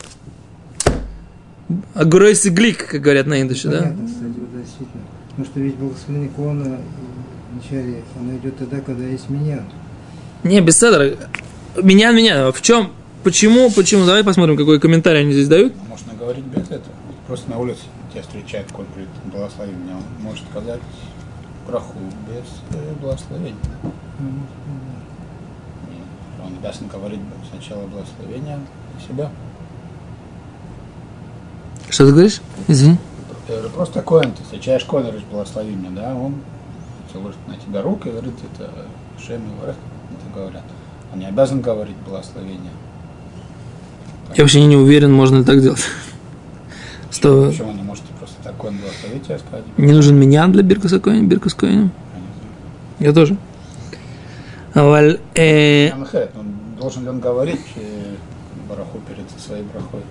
агройси 1.94 2.50
глик, 2.50 2.88
как 2.88 3.02
говорят 3.02 3.28
на 3.28 3.42
индуше, 3.42 3.68
да? 3.68 3.80
Понятно, 3.80 4.08
кстати, 4.08 4.26
вот 4.26 4.62
действительно. 4.62 5.04
Потому 5.30 5.46
что 5.46 5.60
ведь 5.60 5.76
благословение 5.76 6.30
Куана 6.30 6.78
вначале 7.52 8.04
оно 8.20 8.38
идет 8.38 8.58
тогда, 8.58 8.80
когда 8.80 9.06
есть 9.06 9.30
меня. 9.30 9.64
Не, 10.44 10.62
без 10.62 10.80
седра. 10.80 11.16
Меня, 11.82 12.12
меня. 12.12 12.52
В 12.52 12.62
чем? 12.62 12.92
Почему? 13.24 13.72
Почему? 13.72 14.06
Давай 14.06 14.24
посмотрим, 14.24 14.58
какой 14.58 14.80
комментарий 14.80 15.22
они 15.22 15.34
здесь 15.34 15.48
дают. 15.48 15.74
Можно 15.88 16.14
говорить 16.14 16.46
без 16.46 16.66
этого. 16.66 16.94
Просто 17.28 17.50
на 17.50 17.58
улице 17.58 17.82
тебя 18.14 18.22
встречает, 18.22 18.72
коль 18.72 18.86
говорит, 18.86 19.10
благослови 19.26 19.74
меня. 19.74 19.96
Он 19.96 20.04
может 20.24 20.46
сказать 20.50 20.82
браху 21.68 21.98
без 22.28 22.78
э, 22.78 22.94
благословения. 23.02 23.58
И 25.90 26.42
Он 26.42 26.54
обязан 26.58 26.88
говорить 26.88 27.20
сначала 27.50 27.88
благословение 27.88 28.60
себя. 29.08 29.30
Что 31.90 32.06
ты 32.06 32.12
говоришь? 32.12 32.42
Извини. 32.68 32.98
Просто 33.74 34.02
коин, 34.02 34.32
ты 34.32 34.44
встречаешь 34.44 34.86
коина, 34.86 35.08
говоришь, 35.10 35.26
благослови 35.30 35.76
меня, 35.76 35.90
да, 35.90 36.16
он 36.16 36.36
целует 37.12 37.36
на 37.48 37.58
тебя 37.58 37.82
руку 37.82 38.08
и 38.08 38.12
говорит, 38.12 38.36
это 38.54 38.70
Шем 39.20 39.42
и 39.42 39.64
это 39.64 40.34
говорят. 40.34 40.64
Он 41.12 41.20
не 41.20 41.26
обязан 41.26 41.62
говорить 41.62 41.96
благословение. 42.08 42.72
Я 44.36 44.44
вообще 44.44 44.64
не 44.64 44.78
уверен, 44.78 45.12
можно 45.14 45.38
ли 45.38 45.44
так 45.44 45.62
делать. 45.62 45.84
Что 47.14 47.48
Почему 47.48 47.72
не 47.74 47.84
можете 47.84 48.08
просто 48.18 48.36
так 48.44 48.58
коин 48.58 48.76
я 49.30 49.38
сказать? 49.38 49.64
не 49.78 49.94
нужен 49.94 50.16
меня 50.20 50.48
для 50.48 50.64
Биркуса 50.64 51.00
Коина, 51.00 51.28
Биркус 51.28 51.54
Коина? 51.54 51.92
Я 53.00 53.14
тоже. 53.14 53.38
Аваль, 54.74 55.20
э, 55.36 55.92
он 55.92 56.08
должен 56.80 57.04
ли 57.04 57.10
он 57.10 57.20
говорить 57.20 57.62
э, 57.76 58.16
бараху 58.68 59.00
перед 59.08 59.30
своей 59.40 59.62
брахой? 59.64 60.02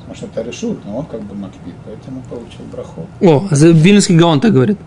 Потому 0.00 0.16
что 0.16 0.26
это 0.26 0.42
решут, 0.48 0.84
но 0.84 0.98
он 0.98 1.06
как 1.06 1.22
бы 1.22 1.36
макбит, 1.36 1.74
поэтому 1.84 2.22
получил 2.22 2.64
браху. 2.72 3.06
О, 3.20 3.46
а 3.48 3.54
за- 3.54 3.70
Вильнюсский 3.70 4.16
Гаон 4.16 4.40
так 4.40 4.52
говорит. 4.52 4.78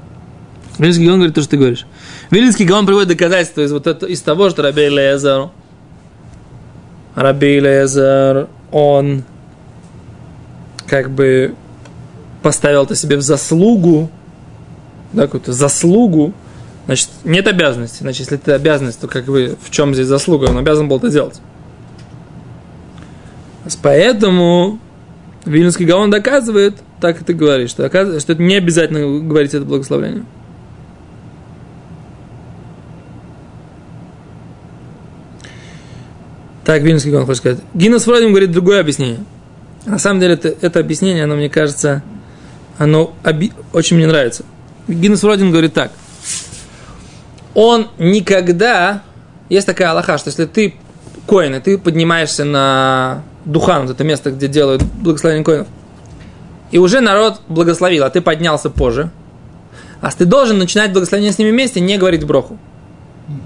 Вильнюсский 0.78 1.06
Гаон 1.06 1.20
говорит 1.20 1.36
то, 1.36 1.42
что 1.42 1.52
ты 1.52 1.58
говоришь. 1.58 1.86
Вильнюсский 2.32 2.66
Гаон 2.66 2.86
приводит 2.86 3.08
доказательства 3.10 3.62
из, 3.62 3.72
вот 3.72 3.88
это, 3.88 4.06
из 4.08 4.22
того, 4.22 4.50
что 4.50 4.64
Раби 4.64 4.90
Лезер, 4.90 5.50
Раби 7.16 7.60
Лезер, 7.62 8.50
он 8.74 9.24
как 10.88 11.12
бы 11.12 11.54
поставил 12.42 12.84
это 12.84 12.96
себе 12.96 13.16
в 13.18 13.22
заслугу, 13.22 14.10
да, 15.14 15.24
какую-то 15.24 15.54
заслугу, 15.54 16.34
значит, 16.88 17.10
нет 17.24 17.48
обязанности. 17.48 18.00
Значит, 18.02 18.22
если 18.22 18.38
это 18.38 18.56
обязанность, 18.56 19.00
то 19.00 19.08
как 19.08 19.26
бы 19.26 19.56
в 19.62 19.70
чем 19.70 19.94
здесь 19.94 20.08
заслуга? 20.08 20.46
Он 20.46 20.58
обязан 20.58 20.90
был 20.90 20.98
это 20.98 21.10
делать. 21.10 21.40
Поэтому 23.82 24.80
Вильнюсский 25.46 25.86
Гаон 25.86 26.10
доказывает, 26.10 26.76
так 27.00 27.22
и 27.22 27.24
ты 27.24 27.34
говоришь, 27.34 27.70
что, 27.70 27.88
что 27.88 28.34
это 28.34 28.42
не 28.42 28.56
обязательно 28.56 29.22
говорить 29.26 29.54
это 29.54 29.66
благословение. 29.66 30.26
Так, 36.66 36.82
Вильнюсский 36.82 37.12
Гаон 37.12 37.26
хочет 37.26 37.42
сказать. 37.42 37.60
Гиннес 37.74 38.04
Фройдем 38.04 38.30
говорит 38.30 38.52
другое 38.52 38.80
объяснение. 38.80 39.20
На 39.86 40.00
самом 40.00 40.22
деле, 40.22 40.36
это, 40.36 40.56
это 40.62 40.80
объяснение, 40.80 41.26
оно, 41.26 41.36
мне 41.36 41.50
кажется, 41.50 42.04
оно 42.78 43.14
оби- 43.24 43.52
очень 43.74 43.98
мне 43.98 44.08
нравится. 44.08 44.46
Гиннес 44.88 45.20
Фройдем 45.20 45.52
говорит 45.52 45.74
так. 45.74 45.92
Он 47.54 47.90
никогда... 47.98 49.04
Есть 49.50 49.68
такая 49.68 49.92
Аллаха, 49.92 50.18
что 50.18 50.30
если 50.30 50.46
ты 50.46 50.76
коин, 51.28 51.54
и 51.56 51.60
ты 51.60 51.78
поднимаешься 51.78 52.46
на 52.46 53.24
Духан, 53.46 53.84
вот 53.84 53.92
это 53.92 54.04
место, 54.04 54.32
где 54.32 54.48
делают 54.48 54.84
благословение 54.84 55.44
коинов, 55.44 55.68
и 56.72 56.78
уже 56.78 57.02
народ 57.02 57.42
благословил, 57.50 58.06
а 58.06 58.10
ты 58.10 58.22
поднялся 58.22 58.70
позже, 58.70 59.12
а 60.02 60.12
ты 60.12 60.26
должен 60.26 60.58
начинать 60.58 60.92
благословение 60.92 61.32
с 61.32 61.38
ними 61.38 61.52
вместе, 61.52 61.82
не 61.82 61.98
говорить 61.98 62.26
броху. 62.26 62.58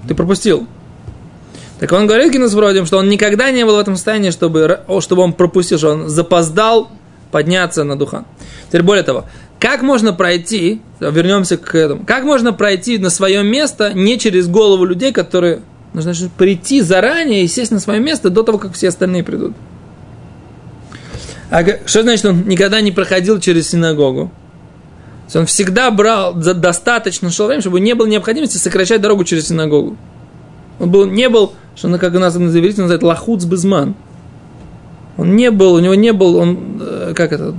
Ты 0.06 0.14
пропустил. 0.14 0.66
Так 1.80 1.92
он 1.92 2.06
говорит 2.06 2.32
Гиннес 2.32 2.52
вроде, 2.54 2.84
что 2.84 2.98
он 2.98 3.08
никогда 3.08 3.50
не 3.50 3.64
был 3.64 3.76
в 3.76 3.78
этом 3.78 3.94
состоянии, 3.94 4.30
чтобы, 4.30 4.80
чтобы 5.00 5.22
он 5.22 5.32
пропустил, 5.32 5.78
что 5.78 5.90
он 5.90 6.08
запоздал 6.08 6.90
подняться 7.30 7.84
на 7.84 7.96
духан. 7.96 8.24
Теперь 8.68 8.82
более 8.82 9.04
того, 9.04 9.26
как 9.60 9.82
можно 9.82 10.12
пройти, 10.12 10.80
вернемся 11.00 11.56
к 11.56 11.74
этому, 11.74 12.04
как 12.04 12.24
можно 12.24 12.52
пройти 12.52 12.98
на 12.98 13.10
свое 13.10 13.42
место 13.42 13.92
не 13.92 14.18
через 14.18 14.48
голову 14.48 14.84
людей, 14.84 15.12
которые 15.12 15.60
нужно 15.92 16.14
значит, 16.14 16.32
прийти 16.32 16.80
заранее 16.80 17.44
и 17.44 17.48
сесть 17.48 17.70
на 17.70 17.80
свое 17.80 18.00
место 18.00 18.30
до 18.30 18.42
того, 18.42 18.58
как 18.58 18.72
все 18.72 18.88
остальные 18.88 19.24
придут. 19.24 19.54
А 21.50 21.64
что 21.86 22.02
значит, 22.02 22.24
он 22.24 22.46
никогда 22.46 22.80
не 22.80 22.92
проходил 22.92 23.40
через 23.40 23.68
синагогу? 23.70 24.30
Он 25.34 25.46
всегда 25.46 25.90
брал 25.90 26.34
достаточно 26.34 27.30
шел 27.30 27.46
время, 27.46 27.60
чтобы 27.60 27.80
не 27.80 27.94
было 27.94 28.06
необходимости 28.06 28.56
сокращать 28.56 29.00
дорогу 29.00 29.24
через 29.24 29.48
синагогу. 29.48 29.96
Он 30.78 30.90
был, 30.90 31.06
не 31.06 31.28
был, 31.28 31.52
что 31.78 31.88
он, 31.88 31.98
как 31.98 32.14
у 32.14 32.18
нас 32.18 32.34
на 32.34 32.48
иврите 32.48 32.82
называют, 32.82 33.02
лахуц 33.02 33.44
безман. 33.44 33.94
Он 35.16 35.34
не 35.34 35.50
был, 35.50 35.74
у 35.74 35.78
него 35.80 35.94
не 35.94 36.12
был, 36.12 36.36
он, 36.36 36.80
э, 36.80 37.12
как 37.16 37.32
это, 37.32 37.52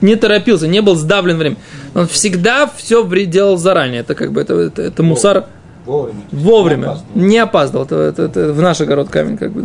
не 0.00 0.16
торопился, 0.16 0.66
не 0.66 0.80
был 0.82 0.96
сдавлен 0.96 1.36
время. 1.36 1.56
Он 1.94 2.06
всегда 2.08 2.66
все 2.76 3.04
делал 3.26 3.56
заранее. 3.56 4.00
Это 4.00 4.14
как 4.16 4.32
бы, 4.32 4.40
это, 4.40 4.54
это, 4.54 4.82
это 4.82 5.02
мусар 5.04 5.46
Вовремя. 5.86 6.20
вовремя, 6.32 6.82
Не 6.82 6.88
опаздывал. 6.88 7.28
не 7.28 7.38
опаздывал. 7.38 7.84
Это, 7.84 7.96
это- 7.96 8.22
это 8.22 8.52
в 8.52 8.60
наш 8.60 8.80
огород 8.80 9.08
камень, 9.10 9.36
как 9.36 9.52
бы, 9.52 9.62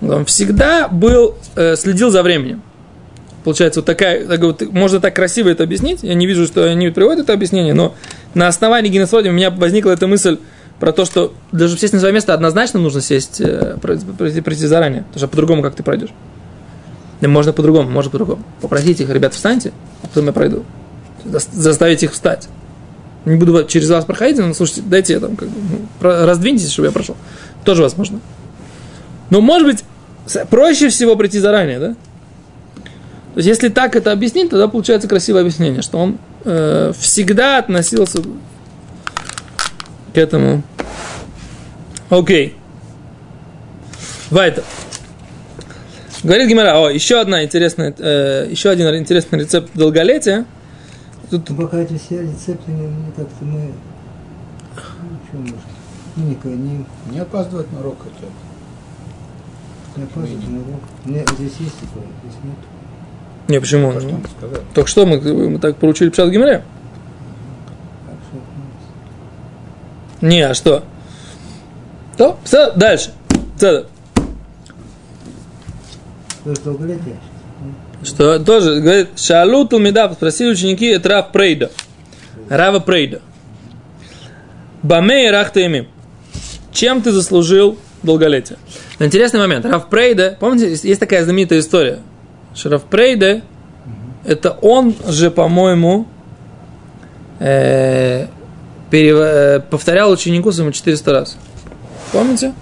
да. 0.00 0.14
Он 0.14 0.24
всегда 0.24 0.86
был, 0.88 1.34
э, 1.56 1.74
следил 1.74 2.10
за 2.10 2.22
временем. 2.22 2.62
Получается, 3.42 3.80
вот 3.80 3.86
такая, 3.86 4.24
так 4.26 4.40
вот, 4.40 4.62
можно 4.72 5.00
так 5.00 5.16
красиво 5.16 5.48
это 5.48 5.64
объяснить. 5.64 6.00
Я 6.02 6.14
не 6.14 6.26
вижу, 6.26 6.46
что 6.46 6.62
они 6.64 6.90
приводят 6.90 7.24
это 7.24 7.32
объяснение, 7.32 7.74
но 7.74 7.94
на 8.34 8.46
основании 8.46 8.88
Гиннесводи 8.90 9.28
у 9.28 9.32
меня 9.32 9.50
возникла 9.50 9.90
эта 9.90 10.06
мысль 10.06 10.38
про 10.80 10.92
то, 10.92 11.04
что 11.04 11.32
даже 11.52 11.76
сесть 11.78 11.92
на 11.92 11.98
свое 11.98 12.14
место 12.14 12.34
однозначно 12.34 12.80
нужно 12.80 13.00
сесть, 13.00 13.40
э, 13.40 13.76
пройти, 13.80 14.40
пройти- 14.40 14.66
заранее. 14.66 15.02
Потому 15.02 15.18
что 15.18 15.28
по-другому 15.28 15.62
как 15.62 15.74
ты 15.74 15.82
пройдешь. 15.82 16.10
Да 17.20 17.28
можно 17.28 17.52
по-другому, 17.52 17.90
можно 17.90 18.10
по-другому. 18.10 18.44
Попросите 18.60 19.02
их, 19.02 19.10
ребят, 19.10 19.34
встаньте, 19.34 19.72
а 20.02 20.06
потом 20.06 20.26
я 20.26 20.32
пройду. 20.32 20.64
Зас- 21.24 21.48
Заставить 21.52 22.02
их 22.04 22.12
встать. 22.12 22.48
Не 23.24 23.36
буду 23.36 23.64
через 23.64 23.90
вас 23.90 24.04
проходить, 24.04 24.38
но 24.38 24.54
слушайте, 24.54 24.82
дайте 24.86 25.14
я 25.14 25.20
там 25.20 25.36
как 25.36 25.48
бы, 25.48 25.54
ну, 26.00 26.26
раздвиньтесь, 26.26 26.70
чтобы 26.70 26.86
я 26.86 26.92
прошел. 26.92 27.16
Тоже 27.64 27.82
возможно. 27.82 28.20
Но 29.30 29.40
может 29.40 29.66
быть, 29.66 29.84
проще 30.48 30.88
всего 30.90 31.16
прийти 31.16 31.38
заранее, 31.40 31.78
да? 31.80 31.88
То 33.34 33.40
есть, 33.40 33.48
если 33.48 33.68
так 33.68 33.96
это 33.96 34.12
объяснить, 34.12 34.50
тогда 34.50 34.68
получается 34.68 35.08
красивое 35.08 35.42
объяснение, 35.42 35.82
что 35.82 35.98
он 35.98 36.18
э, 36.44 36.92
всегда 36.98 37.58
относился 37.58 38.22
этому. 40.18 40.62
Окей. 42.10 42.56
Вайтер. 44.30 44.64
Говорит 46.22 46.48
Гимара, 46.48 46.84
о, 46.84 46.90
еще 46.90 47.20
одна 47.20 47.44
интересная, 47.44 47.94
э, 47.96 48.48
еще 48.50 48.70
один 48.70 48.88
интересный 48.94 49.40
рецепт 49.40 49.70
долголетия. 49.74 50.46
Тут 51.30 51.48
Ну, 51.50 51.56
Пока 51.56 51.78
эти 51.78 51.96
все 51.98 52.22
рецепты 52.22 52.72
не, 52.72 52.86
не 52.86 53.12
как-то 53.16 53.44
мы... 53.44 53.72
Ну, 54.74 55.18
что 55.28 55.36
может? 55.36 55.54
Ну, 56.16 56.24
не, 56.24 56.56
не, 56.56 56.84
Не 57.12 57.18
опаздывать 57.20 57.70
на 57.72 57.80
урок 57.80 57.98
это. 58.06 58.26
не 59.96 60.04
опаздывать 60.04 60.48
на 60.48 60.58
урок. 60.58 60.80
Нет, 61.04 61.28
здесь 61.38 61.52
есть 61.60 61.78
такое, 61.80 62.04
здесь 62.24 62.38
нет. 62.42 62.56
Не, 63.48 63.60
почему? 63.60 63.92
Ну. 63.92 64.20
Только 64.74 64.88
что 64.88 65.06
мы, 65.06 65.20
мы 65.20 65.58
так 65.58 65.76
поручили 65.76 66.08
писать 66.10 66.30
Гимаре. 66.30 66.64
Так 68.06 68.16
что, 68.28 68.36
ну, 68.36 68.64
Не, 70.20 70.42
а 70.42 70.54
что? 70.54 70.84
То, 72.16 72.38
все, 72.44 72.72
дальше. 72.72 73.12
Долголетие. 76.64 77.16
Что 78.02 78.38
тоже 78.38 78.80
говорит, 78.80 79.18
Шалу 79.18 79.66
Тулмида, 79.66 80.10
спросили 80.12 80.50
ученики, 80.50 80.86
это 80.86 81.08
Рав 81.08 81.32
Прейда. 81.32 81.70
Рава 82.48 82.78
Прейда. 82.78 83.20
Баме 84.82 85.26
и 85.26 85.30
Рахтаими. 85.30 85.88
Чем 86.72 87.02
ты 87.02 87.10
заслужил 87.10 87.76
долголетие? 88.02 88.58
Но 88.98 89.06
интересный 89.06 89.40
момент. 89.40 89.64
Рав 89.66 89.88
Прейда, 89.88 90.36
помните, 90.38 90.70
есть- 90.70 90.84
есть 90.84 91.00
такая 91.00 91.24
знаменитая 91.24 91.58
история, 91.58 91.98
что 92.54 92.70
Рав 92.70 92.84
Прейда, 92.84 93.42
это 94.24 94.52
он 94.62 94.94
же, 95.08 95.30
по-моему, 95.30 96.06
э, 97.40 98.26
перев- 98.90 99.20
э, 99.20 99.60
повторял 99.60 100.10
ученику 100.10 100.52
своему 100.52 100.72
400 100.72 101.12
раз. 101.12 101.36
Помните? 102.12 102.52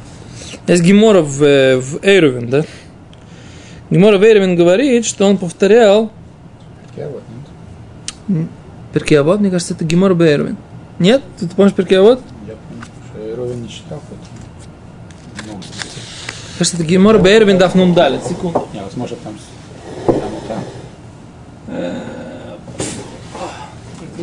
Есть 0.66 0.82
Гемора 0.82 1.22
в, 1.22 1.42
э, 1.42 1.76
в 1.76 2.00
Эйрувин, 2.04 2.48
да? 2.50 2.64
Гемора 3.90 4.18
в 4.18 4.22
Эйрувин 4.22 4.56
говорит, 4.56 5.04
что 5.04 5.26
он 5.26 5.38
повторял 5.38 6.10
нет. 6.96 7.10
Перкеавод, 8.92 9.40
мне 9.40 9.50
кажется, 9.50 9.74
это 9.74 9.84
Гемора 9.84 10.14
в 10.14 10.22
Эйрувин. 10.22 10.56
Нет? 10.98 11.22
Ты, 11.38 11.46
ты 11.46 11.54
помнишь 11.54 11.74
Перкеавод? 11.74 12.20
Я 12.46 12.54
помню, 12.54 13.36
Ровен 13.36 13.62
не 13.62 13.68
читал. 13.68 14.00
Ну, 15.46 15.60
Кажется, 16.58 16.78
это 16.78 16.86
Гемора 16.86 17.18
в 17.18 17.26
Эйрувин 17.26 17.58
дав 17.58 17.74
нундалит. 17.74 18.24
Секунду. 18.24 18.66
не, 18.72 18.80
возможно, 18.80 19.16
там, 19.22 19.34
там 20.06 20.14
там. 20.48 20.62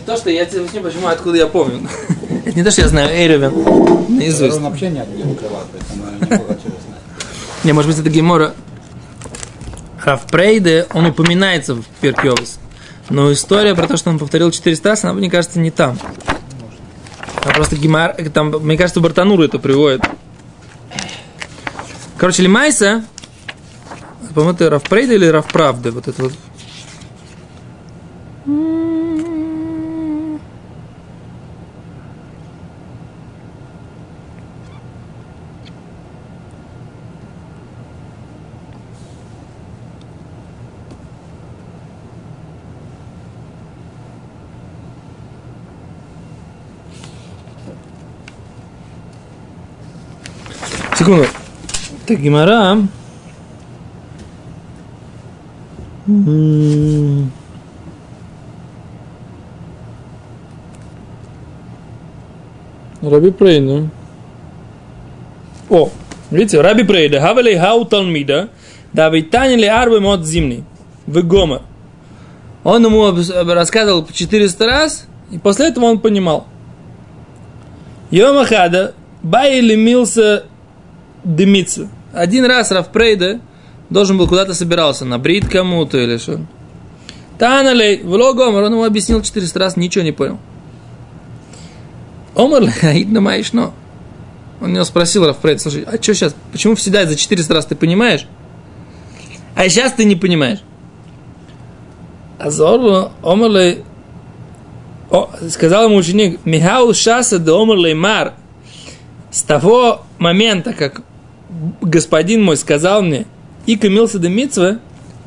Не 0.03 0.07
то, 0.07 0.17
что 0.17 0.29
я 0.29 0.43
тебе 0.43 0.59
объясню, 0.59 0.81
почему, 0.81 1.07
откуда 1.07 1.37
я 1.37 1.47
помню. 1.47 1.87
Это 2.45 2.57
не 2.57 2.63
то, 2.63 2.71
что 2.71 2.81
я 2.81 2.89
знаю 2.89 3.09
Эйрувин 3.09 3.53
наизусть. 4.09 4.55
Ровен 4.55 4.63
вообще 4.63 4.89
не 4.89 4.99
отбил 4.99 5.33
крыла, 5.35 5.63
поэтому 5.71 6.05
я 6.05 6.37
не 6.37 6.43
знать. 7.63 7.73
Может 7.73 7.89
быть, 7.89 7.99
это 7.99 8.09
Гемора 8.09 8.53
Равпрейде, 10.03 10.87
он 10.93 11.05
упоминается 11.05 11.75
в 11.75 11.85
Перкиовис. 12.01 12.59
Но 13.09 13.31
история 13.31 13.75
про 13.75 13.87
то, 13.87 13.95
что 13.95 14.09
он 14.09 14.19
повторил 14.19 14.51
400 14.51 14.89
раз, 14.89 15.05
она, 15.05 15.13
мне 15.13 15.29
кажется, 15.29 15.61
не 15.61 15.71
там. 15.71 15.97
А 17.45 17.53
просто 17.53 17.77
Гемор, 17.77 18.13
там, 18.33 18.49
мне 18.49 18.75
кажется, 18.75 18.99
Бартануру 18.99 19.43
это 19.43 19.57
приводит. 19.57 20.01
Короче, 22.17 22.43
Лимайса, 22.43 23.05
по-моему, 24.35 24.53
это 24.55 24.69
Равпрейде 24.69 25.15
или 25.15 25.27
Равправда, 25.27 25.91
вот 25.91 26.09
это 26.09 26.23
вот. 26.23 26.33
Секунду. 51.03 51.25
Так, 52.07 52.19
Гимара. 52.19 52.77
Раби 63.01 63.31
Прейда. 63.31 63.89
О, 65.69 65.89
видите, 66.31 66.61
Раби 66.61 66.85
Прейда. 66.85 67.19
Хавали 67.19 67.57
хау 67.57 67.83
талмида. 67.83 68.47
Да 68.93 69.09
вейтани 69.09 69.55
ли 69.55 69.65
арбы 69.65 69.99
мод 69.99 70.25
зимний. 70.25 70.63
В 71.05 71.21
Гомер. 71.21 71.63
Он 72.63 72.85
ему 72.85 73.13
рассказывал 73.53 74.05
по 74.05 74.13
400 74.13 74.65
раз, 74.65 75.05
и 75.31 75.37
после 75.37 75.67
этого 75.67 75.83
он 75.83 75.99
понимал. 75.99 76.47
Йомахада, 78.09 78.93
бай 79.21 79.59
лимился 79.59 80.45
дымиться. 81.23 81.89
Один 82.13 82.45
раз 82.45 82.71
Рафпрейда 82.71 83.39
должен 83.89 84.17
был 84.17 84.27
куда-то 84.27 84.53
собирался, 84.53 85.05
на 85.05 85.19
брит 85.19 85.47
кому-то 85.47 85.97
или 85.97 86.17
что. 86.17 86.41
Таналей, 87.37 88.03
в 88.03 88.11
логомер, 88.11 88.63
он 88.63 88.73
ему 88.73 88.83
объяснил 88.83 89.21
400 89.21 89.59
раз, 89.59 89.77
ничего 89.77 90.03
не 90.03 90.11
понял. 90.11 90.39
Омар 92.35 92.63
Аидна 92.81 93.21
Маишно. 93.21 93.71
Он 94.61 94.73
него 94.73 94.83
спросил 94.85 95.25
Рафпрейд, 95.25 95.61
слушай, 95.61 95.83
а 95.83 96.01
что 96.01 96.13
сейчас, 96.13 96.35
почему 96.51 96.75
всегда 96.75 97.05
за 97.05 97.15
400 97.15 97.53
раз 97.53 97.65
ты 97.65 97.75
понимаешь, 97.75 98.27
а 99.55 99.67
сейчас 99.67 99.93
ты 99.93 100.05
не 100.05 100.15
понимаешь? 100.15 100.59
Азор 102.39 103.11
Омарлей 103.21 103.83
о, 105.13 105.29
сказал 105.49 105.85
ему 105.85 105.97
ученик, 105.97 106.39
Михаил 106.43 106.91
Шаса 106.93 107.37
де 107.37 107.51
Омарлей 107.51 107.93
Мар, 107.93 108.33
с 109.29 109.43
того 109.43 110.01
момента, 110.17 110.73
как 110.73 111.01
господин 111.81 112.43
мой 112.43 112.57
сказал 112.57 113.01
мне, 113.01 113.25
и 113.65 113.75
камился 113.77 114.19
до 114.19 114.29
митцвы, 114.29 114.79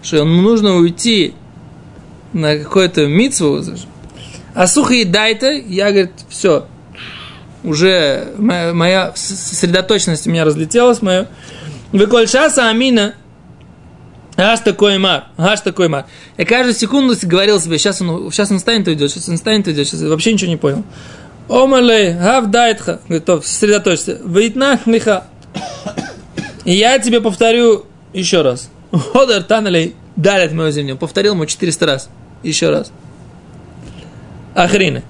что 0.03 0.19
ему 0.19 0.43
нужно 0.43 0.77
уйти 0.77 1.35
на 2.33 2.59
какую-то 2.59 3.07
митцву, 3.07 3.63
а 4.55 4.67
сухо 4.67 4.95
и 4.95 5.05
дай-то, 5.05 5.51
я, 5.51 5.91
говорит, 5.91 6.13
все, 6.29 6.67
уже 7.63 8.29
моя, 8.39 8.73
моя 8.73 9.13
сосредоточенность 9.15 10.27
у 10.27 10.31
меня 10.31 10.45
разлетелась, 10.45 11.03
моя. 11.03 11.27
Выкольшаса 11.93 12.69
амина, 12.69 13.15
аж 14.37 14.61
такой 14.61 14.99
мар, 14.99 15.27
аж 15.37 15.61
такой 15.61 15.89
мар. 15.89 16.07
Я 16.37 16.45
каждую 16.45 16.75
секунду 16.75 17.15
говорил 17.23 17.61
себе, 17.61 17.79
сейчас 17.79 18.01
он, 18.01 18.31
сейчас 18.31 18.51
он 18.51 18.61
станет 18.61 18.87
и 18.89 18.93
уйдет, 18.93 19.11
сейчас 19.11 19.29
он 19.29 19.37
станет 19.37 19.67
и 19.67 19.71
уйдет, 19.71 19.87
сейчас 19.87 20.03
вообще 20.03 20.33
ничего 20.33 20.51
не 20.51 20.57
понял. 20.57 20.85
Омалей, 21.49 22.15
гав 22.15 22.47
дайтха, 22.47 23.01
говорит, 23.07 23.25
то, 23.25 23.41
сосредоточься, 23.41 24.19
вейтна 24.25 24.81
лиха. 24.87 25.25
Я 26.67 26.99
тебе 26.99 27.21
повторю 27.21 27.87
еще 28.13 28.43
раз. 28.43 28.71
Ходер 28.91 29.45
таналей 29.45 29.95
дарят 30.17 30.53
мою 30.53 30.73
землю. 30.73 30.97
Повторил 30.97 31.35
ему 31.35 31.47
400 31.47 31.87
раз. 31.87 32.09
Еще 32.43 32.71
раз. 32.71 32.91
Ахрины. 34.55 35.05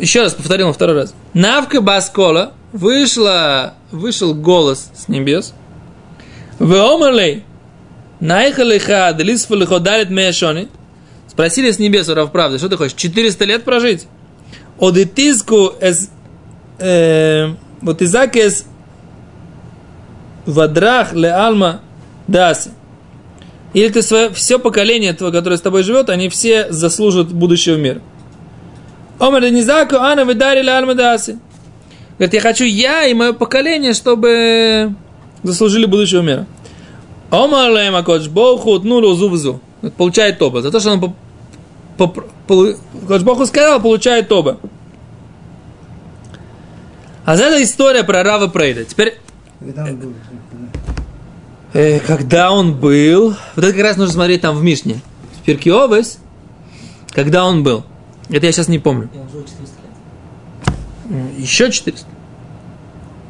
Еще 0.00 0.22
раз 0.22 0.34
повторил 0.34 0.66
ему 0.66 0.72
второй 0.74 0.96
раз. 0.96 1.14
Навка 1.32 1.80
баскола 1.80 2.54
вышла, 2.72 3.74
вышел 3.92 4.34
голос 4.34 4.90
с 4.94 5.06
небес. 5.06 5.54
Веомерлей. 6.58 7.44
Найхалиха 8.18 9.12
делисфалихо 9.16 9.78
дарит 9.78 10.10
мешони. 10.10 10.68
Спросили 11.28 11.70
с 11.70 11.78
небес, 11.78 12.08
Рав, 12.08 12.32
правда, 12.32 12.58
что 12.58 12.68
ты 12.68 12.76
хочешь? 12.76 12.96
400 12.96 13.44
лет 13.44 13.64
прожить? 13.64 14.08
Одетиску 14.80 15.74
эс... 15.80 16.10
Э, 16.78 17.54
вот 17.80 18.02
изак 18.02 18.36
эс 18.36 18.64
вадрах 20.46 21.12
ле 21.12 21.30
алма 21.30 21.80
даси. 22.26 22.70
Или 23.74 23.88
ты 23.88 24.02
свое, 24.02 24.30
все 24.30 24.58
поколение 24.58 25.12
твое, 25.12 25.32
которое 25.32 25.56
с 25.56 25.60
тобой 25.60 25.82
живет, 25.82 26.08
они 26.08 26.28
все 26.28 26.72
заслужат 26.72 27.32
будущего 27.32 27.76
мира. 27.76 28.00
Омар 29.18 29.42
Денизаку, 29.42 29.96
Ана, 29.96 30.24
вы 30.24 30.34
дарили 30.34 30.68
альма 30.68 30.94
даси. 30.94 31.38
Говорит, 32.18 32.34
я 32.34 32.40
хочу 32.40 32.64
я 32.64 33.04
и 33.04 33.14
мое 33.14 33.32
поколение, 33.32 33.92
чтобы 33.92 34.94
заслужили 35.42 35.86
будущего 35.86 36.22
мира. 36.22 36.46
Омар 37.30 37.70
Лейма 37.70 38.02
Кодж 38.02 38.28
Боху 38.28 38.78
Тнулу 38.78 39.14
Зубзу. 39.14 39.60
Получает 39.96 40.38
тоба. 40.38 40.62
За 40.62 40.70
то, 40.70 40.80
что 40.80 40.92
он 40.92 41.14
по, 41.98 42.06
по, 42.46 43.46
сказал, 43.46 43.80
получает 43.80 44.28
тоба. 44.28 44.58
А 47.24 47.36
за 47.36 47.44
это 47.44 47.62
история 47.62 48.04
про 48.04 48.22
Рава 48.22 48.46
Прейда. 48.46 48.84
Теперь 48.84 49.18
Когда 49.60 49.84
он 49.84 49.96
был? 49.96 50.12
Э, 51.72 52.00
когда 52.00 52.52
он 52.52 52.74
был, 52.74 53.34
вот 53.54 53.64
это 53.64 53.72
как 53.72 53.82
раз 53.82 53.96
нужно 53.96 54.12
смотреть 54.14 54.40
там 54.42 54.56
в 54.56 54.62
Мишне. 54.62 55.00
В 55.40 55.44
Перкиовес, 55.44 56.18
когда 57.10 57.44
он 57.46 57.62
был. 57.62 57.84
Это 58.30 58.46
я 58.46 58.52
сейчас 58.52 58.68
не 58.68 58.78
помню. 58.78 59.08
И 59.14 59.18
он 59.18 59.28
жил 59.30 59.42
400 59.44 59.62
лет. 59.82 60.76
М, 61.36 61.40
Еще 61.42 61.70
400. 61.70 62.06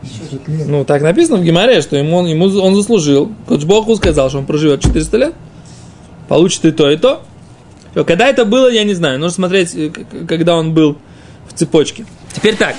500 0.02 0.48
лет. 0.48 0.68
Ну, 0.68 0.84
так 0.84 1.02
написано 1.02 1.38
в 1.38 1.44
Гимаре, 1.44 1.80
что 1.82 1.96
ему, 1.96 2.16
он- 2.16 2.26
ему 2.26 2.46
он 2.60 2.74
заслужил. 2.74 3.32
Коч 3.46 3.64
Богу 3.64 3.96
сказал, 3.96 4.28
что 4.28 4.38
он 4.38 4.46
проживет 4.46 4.80
400 4.80 5.16
лет, 5.16 5.34
получит 6.28 6.64
и 6.64 6.72
то, 6.72 6.90
и 6.90 6.96
то. 6.96 7.22
Когда 7.94 8.26
это 8.28 8.44
было, 8.44 8.70
я 8.70 8.84
не 8.84 8.92
знаю. 8.94 9.18
Нужно 9.18 9.34
смотреть, 9.34 9.74
э, 9.74 9.90
когда 10.28 10.56
он 10.56 10.74
был 10.74 10.98
в 11.48 11.54
цепочке. 11.54 12.04
Теперь 12.32 12.56
так. 12.56 12.76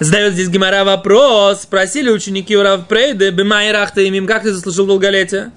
Задает 0.00 0.34
здесь 0.34 0.48
Гимара 0.48 0.84
вопрос. 0.84 1.62
Спросили 1.62 2.10
ученики 2.10 2.56
у 2.56 2.62
Равпрейда, 2.62 3.30
Бимай 3.30 3.70
Рахта 3.72 4.00
им, 4.00 4.26
как 4.26 4.42
ты 4.42 4.52
заслужил 4.52 4.86
долголетие? 4.86 5.52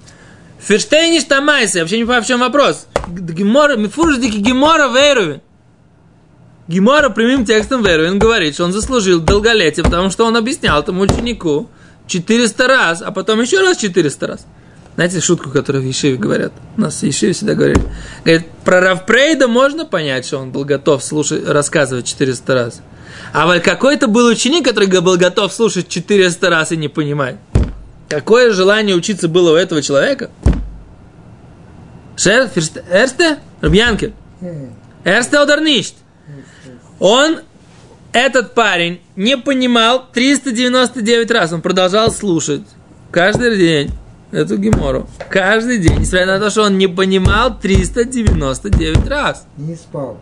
Ферштейниш 0.60 1.24
Тамайся. 1.24 1.80
Вообще 1.80 1.98
не 1.98 2.04
понимаю, 2.04 2.22
в 2.22 2.26
чем 2.26 2.40
вопрос. 2.40 2.86
Г- 3.08 3.32
Гемора, 3.32 3.76
Мифурждики 3.76 4.36
Гемора 4.36 4.88
Вейровин. 4.88 5.40
Гемора 6.68 7.08
прямым 7.10 7.44
текстом 7.46 7.82
Веруин 7.82 8.18
говорит, 8.18 8.54
что 8.54 8.64
он 8.64 8.72
заслужил 8.72 9.20
долголетие, 9.20 9.84
потому 9.84 10.10
что 10.10 10.24
он 10.26 10.36
объяснял 10.36 10.80
этому 10.80 11.00
ученику 11.02 11.68
400 12.08 12.66
раз, 12.66 13.02
а 13.02 13.10
потом 13.10 13.40
еще 13.40 13.60
раз 13.60 13.78
400 13.78 14.26
раз. 14.26 14.46
Знаете 14.96 15.20
шутку, 15.20 15.50
которую 15.50 15.82
в 15.84 15.86
Ешиве 15.86 16.16
говорят? 16.16 16.52
У 16.76 16.80
нас 16.82 17.00
в 17.00 17.02
Ешиве 17.04 17.32
всегда 17.32 17.54
говорили. 17.54 17.80
Говорит, 18.24 18.48
про 18.64 18.80
Равпрейда 18.80 19.46
можно 19.48 19.86
понять, 19.86 20.26
что 20.26 20.38
он 20.38 20.50
был 20.50 20.64
готов 20.64 21.02
слушать, 21.02 21.46
рассказывать 21.48 22.06
400 22.06 22.54
раз. 22.54 22.80
А 23.32 23.46
вот 23.46 23.62
какой-то 23.62 24.08
был 24.08 24.26
ученик, 24.26 24.64
который 24.64 24.88
был 25.00 25.16
готов 25.16 25.52
слушать 25.52 25.88
400 25.88 26.50
раз 26.50 26.72
и 26.72 26.76
не 26.76 26.88
понимать. 26.88 27.36
Какое 28.08 28.52
желание 28.52 28.96
учиться 28.96 29.28
было 29.28 29.52
у 29.52 29.54
этого 29.54 29.82
человека? 29.82 30.30
Шер, 32.16 32.48
фиршт, 32.48 32.78
эрсте? 32.90 33.38
Рабьянкель. 33.60 34.14
Э, 34.40 34.68
Эрсте 35.04 35.36
nicht? 35.36 35.94
Он, 36.98 37.38
этот 38.12 38.54
парень, 38.54 39.00
не 39.14 39.36
понимал 39.36 40.06
399 40.12 41.30
раз. 41.30 41.52
Он 41.52 41.62
продолжал 41.62 42.10
слушать 42.10 42.62
каждый 43.10 43.56
день 43.56 43.90
эту 44.32 44.56
гемору. 44.56 45.08
Каждый 45.30 45.78
день. 45.78 46.00
Несмотря 46.00 46.26
на 46.26 46.40
то, 46.40 46.50
что 46.50 46.62
он 46.62 46.76
не 46.76 46.88
понимал 46.88 47.58
399 47.58 49.08
раз. 49.08 49.46
Не 49.56 49.76
спал. 49.76 50.20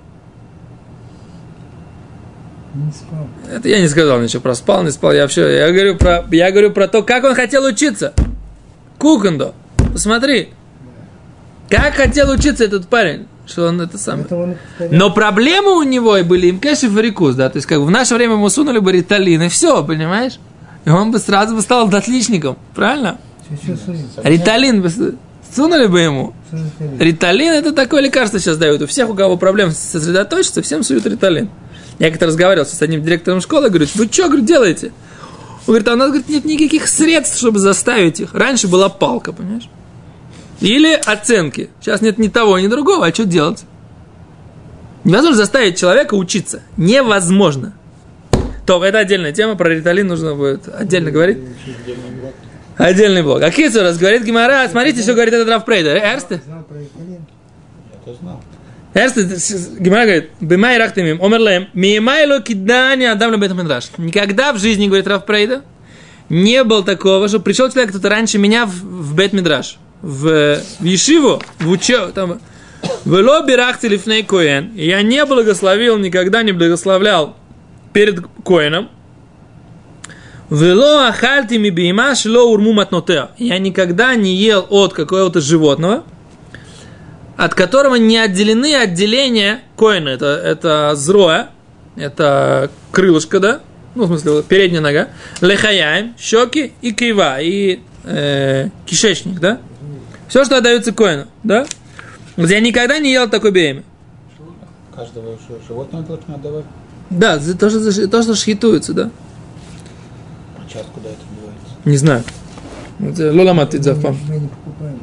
Не 2.77 2.93
спал. 2.93 3.29
Это 3.51 3.69
я 3.69 3.81
не 3.81 3.89
сказал 3.89 4.21
ничего 4.21 4.43
про 4.43 4.55
спал, 4.55 4.83
не 4.83 4.91
спал. 4.91 5.13
Я 5.13 5.23
вообще, 5.23 5.59
я 5.59 5.73
говорю 5.73 5.97
про, 5.97 6.25
я 6.31 6.51
говорю 6.51 6.73
про 6.73 6.89
то, 6.89 7.03
как 7.03 7.25
он 7.25 7.35
хотел 7.35 7.65
учиться. 7.65 8.13
Кукандо. 8.99 9.55
Посмотри. 9.93 10.51
Как 11.71 11.95
хотел 11.95 12.31
учиться 12.31 12.65
этот 12.65 12.87
парень. 12.89 13.27
Что 13.47 13.69
он 13.69 13.81
это 13.81 13.97
сам. 13.97 14.27
Но 14.91 15.11
проблемы 15.11 15.77
у 15.79 15.83
него 15.85 16.17
и 16.17 16.23
были 16.23 16.49
им 16.49 16.59
кэш 16.59 16.83
и 16.83 16.89
варикуз, 16.89 17.37
да, 17.37 17.49
то 17.49 17.59
есть 17.59 17.67
как 17.67 17.79
бы 17.79 17.87
в 17.87 17.91
наше 17.91 18.15
время 18.17 18.35
ему 18.35 18.49
сунули 18.49 18.81
бы 18.81 18.91
риталин 18.91 19.43
и 19.43 19.49
все, 19.49 19.85
понимаешь? 19.85 20.41
И 20.85 20.91
он 20.91 21.13
бы 21.13 21.19
сразу 21.21 21.55
бы 21.55 21.63
стал 21.63 21.89
отличником, 21.89 22.59
правильно? 22.75 23.19
Риталин 24.23 24.83
бы 24.83 24.91
сунули 25.55 25.87
бы 25.87 26.01
ему. 26.01 26.35
Риталин 26.99 27.53
это 27.53 27.73
такое 27.73 28.03
лекарство 28.03 28.41
сейчас 28.41 28.59
дают. 28.59 28.83
У 28.83 28.87
всех, 28.89 29.09
у 29.09 29.15
кого 29.15 29.37
проблем 29.37 29.71
сосредоточиться, 29.71 30.61
всем 30.63 30.83
суют 30.83 31.07
риталин. 31.07 31.49
Я 31.99 32.11
как-то 32.11 32.27
разговаривал 32.27 32.67
с 32.67 32.81
одним 32.83 33.03
директором 33.03 33.41
школы, 33.41 33.69
говорю, 33.69 33.87
вы 33.95 34.07
что, 34.07 34.29
говорю, 34.29 34.45
делаете? 34.45 34.93
Он 35.67 35.73
говорит, 35.73 35.89
а 35.89 35.95
у 35.95 35.97
нас 35.97 36.09
говорит, 36.09 36.29
нет 36.29 36.45
никаких 36.45 36.87
средств, 36.87 37.39
чтобы 37.39 37.59
заставить 37.59 38.21
их. 38.21 38.35
Раньше 38.35 38.69
была 38.69 38.89
палка, 38.89 39.33
понимаешь? 39.33 39.69
Или 40.61 40.95
оценки. 40.95 41.71
Сейчас 41.81 42.03
нет 42.03 42.19
ни 42.19 42.29
того, 42.29 42.59
ни 42.59 42.67
другого, 42.67 43.07
а 43.07 43.13
что 43.13 43.25
делать? 43.25 43.65
Невозможно 45.05 45.37
заставить 45.37 45.79
человека 45.79 46.15
учиться. 46.15 46.63
Невозможно. 46.77 47.75
То, 48.67 48.85
это 48.85 48.99
отдельная 48.99 49.33
тема, 49.33 49.55
про 49.55 49.69
риталин 49.69 50.07
нужно 50.09 50.35
будет 50.35 50.69
отдельно 50.69 51.11
говорить. 51.11 51.39
Отдельный 52.77 53.23
блок. 53.23 53.43
А 53.43 53.51
Кицу 53.51 53.81
раз 53.81 53.97
говорит 53.97 54.25
Гимара, 54.25 54.69
смотрите, 54.69 55.03
что 55.03 55.15
говорит 55.15 55.33
этот 55.33 55.49
Рафпрейдер. 55.49 55.97
Эрсте? 55.97 56.43
Знал 56.45 56.63
про 56.65 56.77
Италин? 56.83 57.25
Я 57.91 58.13
это 58.13 58.21
знал. 58.21 58.43
Гимара 58.97 60.05
говорит, 60.05 60.31
бимай 60.41 60.79
рахтамим, 60.79 61.23
омерлем, 61.23 61.69
миемайло 61.75 62.41
кидани 62.41 63.05
адам 63.05 63.33
на 63.33 63.37
бетамидраш. 63.37 63.91
Никогда 63.99 64.55
в 64.55 64.59
жизни, 64.59 64.87
говорит 64.87 65.07
Рафпрейда, 65.07 65.63
не 66.31 66.65
было 66.65 66.83
такого, 66.83 67.29
что 67.29 67.39
пришел 67.39 67.71
человек, 67.71 67.91
кто-то 67.91 68.09
раньше 68.09 68.39
меня 68.39 68.65
в, 68.65 68.71
в 68.71 69.15
бет-мидраш, 69.15 69.77
в, 70.01 70.61
в 70.81 70.85
Ешиву, 70.85 71.43
в 71.59 71.69
учебу, 71.69 72.11
там, 72.13 72.41
в 73.05 73.13
лоби 73.13 73.53
рахти 73.53 73.87
лифней 73.87 74.23
коэн. 74.23 74.73
Я 74.75 75.03
не 75.03 75.23
благословил, 75.27 75.99
никогда 75.99 76.43
не 76.43 76.53
благословлял 76.53 77.37
перед 77.93 78.25
коэном. 78.45 78.89
Вело 80.49 81.07
ахальти 81.07 81.59
ми 81.59 81.71
бейма 81.71 82.15
шло 82.15 82.51
урму 82.51 82.73
матнотеа. 82.73 83.33
Я 83.37 83.59
никогда 83.59 84.15
не 84.15 84.35
ел 84.35 84.67
от 84.71 84.95
какого-то 84.95 85.41
животного, 85.43 86.05
от 87.37 87.55
которого 87.55 87.97
не 87.97 88.17
отделены 88.19 88.75
отделения 88.75 89.61
коина. 89.77 90.09
Это, 90.11 90.27
это 90.27 90.93
зроя, 90.95 91.51
это 91.97 92.71
крылышко, 92.93 93.41
да? 93.41 93.61
Ну, 93.95 94.05
в 94.05 94.07
смысле, 94.09 94.43
передняя 94.43 94.83
нога. 94.83 95.09
Лехаяем, 95.41 96.15
щеки 96.19 96.73
и 96.83 96.93
кива, 96.93 97.41
и 97.41 97.81
э, 98.05 98.69
кишечник, 98.85 99.41
да? 99.41 99.59
Все, 100.29 100.45
что 100.45 100.59
отдается 100.59 100.93
коину, 100.93 101.27
да? 101.43 101.67
Я 102.37 102.61
никогда 102.61 102.99
не 102.99 103.13
ел 103.13 103.29
такой 103.29 103.53
бейме. 103.53 103.83
Каждого 104.95 105.39
животного 105.67 106.05
должны 106.05 106.35
отдавать. 106.35 106.65
Да, 107.11 107.39
за 107.39 107.57
то, 107.57 107.71
что, 107.71 107.81
за- 107.81 108.09
то, 108.09 108.23
что 108.23 108.35
шхитуется, 108.35 108.93
да? 108.93 109.11
А 110.59 110.71
час 110.71 110.85
куда 110.93 111.11
это 111.11 111.21
девается? 111.35 111.75
Не 111.85 111.97
знаю. 111.97 112.25
Э, 112.99 113.31
Лола 113.31 113.53
матит 113.53 113.85
зафам. 113.85 114.19
Мы 114.29 114.37
не 114.39 114.49
покупаем. 114.49 114.99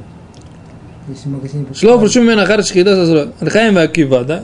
Если 1.09 1.29
в 1.29 1.33
магазине 1.33 1.67
Шло 1.73 1.93
покупаем, 1.93 2.01
причем 2.01 2.27
меня 2.27 2.47
хар 2.47 2.63
шхида 2.63 2.95
зазро. 2.97 3.33
Лхаем 3.41 3.79
акива, 3.79 4.25
да? 4.25 4.43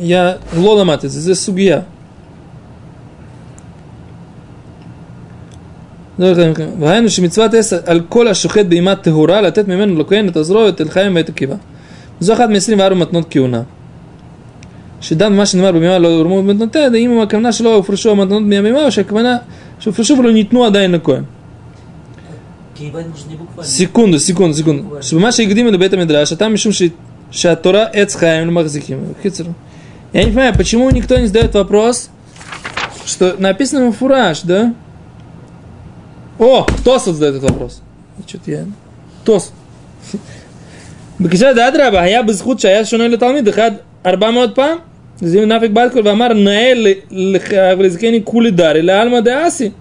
Я 0.00 0.38
лола 0.54 0.84
матит, 0.84 1.10
это 1.14 1.34
сугия. 1.34 1.84
והיינו 6.78 7.10
שמצוות 7.10 7.54
עשר 7.54 7.78
על 7.86 8.00
כל 8.08 8.28
השוחט 8.28 8.66
בהימת 8.66 9.02
טהורה 9.02 9.40
לתת 9.40 9.68
ממנו 9.68 10.00
לכהן 10.00 10.28
את 10.28 10.36
עזרו 10.36 10.58
ואת 10.58 10.80
אלחיים 10.80 11.16
ואת 11.16 11.28
עקיבא. 11.28 11.54
זו 12.20 12.32
אחת 12.32 12.48
מ-24 12.48 12.94
מתנות 12.94 13.26
כהונה. 13.30 13.62
שדן 15.00 15.32
במה 15.32 15.46
שנאמר 15.46 15.72
במימה 15.72 15.98
לא 15.98 16.08
יורמו 16.08 16.42
במתנותיה, 16.42 16.86
האם 16.94 17.20
הכוונה 17.20 17.52
שלא 17.52 17.74
הופרשו 17.74 18.10
המתנות 18.10 18.42
מהמימה 18.42 18.84
או 18.84 18.92
שהכוונה 18.92 19.36
שהופרשו 19.78 20.18
ולא 20.18 20.32
ניתנו 20.32 20.64
עדיין 20.64 20.92
לכהן. 20.92 21.22
секунду, 23.63 24.19
секунду, 24.19 24.55
секунду. 24.55 24.83
Чтобы 24.83 25.03
Шубма 25.03 25.31
шейгдим 25.31 25.67
или 25.67 25.77
бета 25.77 25.97
а 26.21 26.35
там 26.35 26.53
мишум 26.53 26.71
шатора 27.31 27.89
эцхайм 27.93 28.53
махзиким. 28.53 29.15
Я 30.13 30.23
не 30.23 30.31
понимаю, 30.31 30.53
почему 30.55 30.89
никто 30.91 31.17
не 31.17 31.27
задает 31.27 31.53
вопрос, 31.55 32.09
что 33.05 33.35
написано 33.37 33.91
фураж, 33.91 34.41
да? 34.41 34.73
О, 36.39 36.65
Тос 36.83 37.07
вот 37.07 37.15
задает 37.15 37.35
этот 37.35 37.49
вопрос. 37.51 37.81
Что-то 38.25 38.51
я... 38.51 38.65
Тос. 39.23 39.51
Бекиша 41.19 41.53
да 41.53 41.67
адраба, 41.67 42.01
а 42.01 42.07
я 42.07 42.23
бы 42.23 42.33
схудша, 42.33 42.69
я 42.69 42.85
шуной 42.85 43.07
ли 43.07 43.17
талмид, 43.17 43.53
хад 43.53 43.83
арбамот 44.03 44.53
пам, 44.53 44.81
зим 45.19 45.47
нафиг 45.47 45.71
баткур, 45.71 46.03
вамар 46.03 46.33
наэль 46.33 47.03
лихавлизкени 47.09 48.19
кулидар, 48.19 48.77
или 48.77 48.91
альма 48.91 49.21
де 49.21 49.31
аси. 49.31 49.73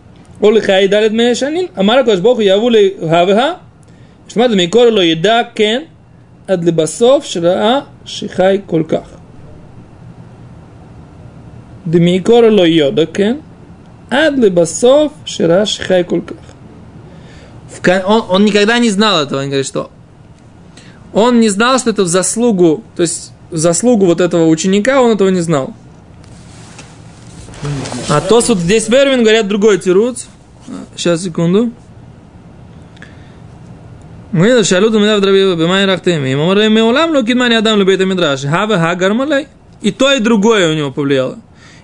לחיי 0.43 0.87
דלת 0.87 1.11
מאה 1.11 1.35
שנים, 1.35 1.67
אמר 1.79 1.99
הקדוש 1.99 2.19
ברוך 2.19 2.37
הוא 2.37 2.43
יבוא 2.47 2.71
להא 2.71 3.25
והא, 3.27 3.53
שמעת 4.27 4.51
מקור 4.55 4.85
לא 4.85 5.03
ידע 5.03 5.41
כן, 5.55 5.81
עד 6.47 6.65
לבסוף 6.65 7.25
שראה 7.25 7.79
שחי 8.05 8.59
כל 8.65 8.83
כך. 8.87 9.07
דמקור 11.87 12.41
לא 12.41 12.67
ידע 12.67 13.03
כן, 13.13 13.35
עד 14.09 14.39
לבסוף 14.39 15.13
שראה 15.25 15.65
שחי 15.65 16.01
כל 16.07 16.19
כך. 16.27 16.35
В 17.71 17.81
кон- 17.85 18.01
Он, 18.05 18.23
он 18.29 18.45
никогда 18.45 18.79
не 18.79 18.89
знал 18.89 19.21
этого, 19.23 19.39
он 19.41 19.45
говорит, 19.47 19.65
что 19.67 19.89
он 21.13 21.39
не 21.39 21.49
знал, 21.49 21.77
что 21.79 21.91
это 21.91 22.03
в 22.03 22.07
заслугу, 22.07 22.83
то 22.95 23.03
есть 23.03 23.31
в 23.51 23.57
заслугу 23.57 24.05
вот 24.07 24.21
этого 24.21 24.47
ученика, 24.47 25.01
он 25.01 25.11
этого 25.11 25.29
не 25.29 25.41
знал. 25.41 25.73
А 28.09 28.21
то 28.21 28.41
вот 28.41 28.57
здесь 28.57 28.89
Вервин 28.89 29.21
говорят 29.21 29.47
другой 29.47 29.77
тирут. 29.77 30.17
Сейчас, 30.96 31.22
секунду. 31.22 31.72
Мы 34.32 34.64
шалю 34.64 34.90
до 34.90 34.98
меня 34.98 35.16
в 35.16 35.20
дрове 35.20 35.54
бимай 35.54 35.84
рахтеми. 35.84 36.30
И 36.30 36.34
мы 36.34 36.68
меулам 36.68 37.10
лукидмани 37.12 37.54
адам 37.54 37.78
любит 37.78 38.04
мидраш. 38.04 38.42
Хава 38.42 38.78
хагар 38.78 39.14
малай. 39.14 39.46
И 39.80 39.92
то, 39.92 40.12
и 40.12 40.18
другое 40.18 40.72
у 40.72 40.74
него 40.74 40.90
повлияло. 40.90 41.38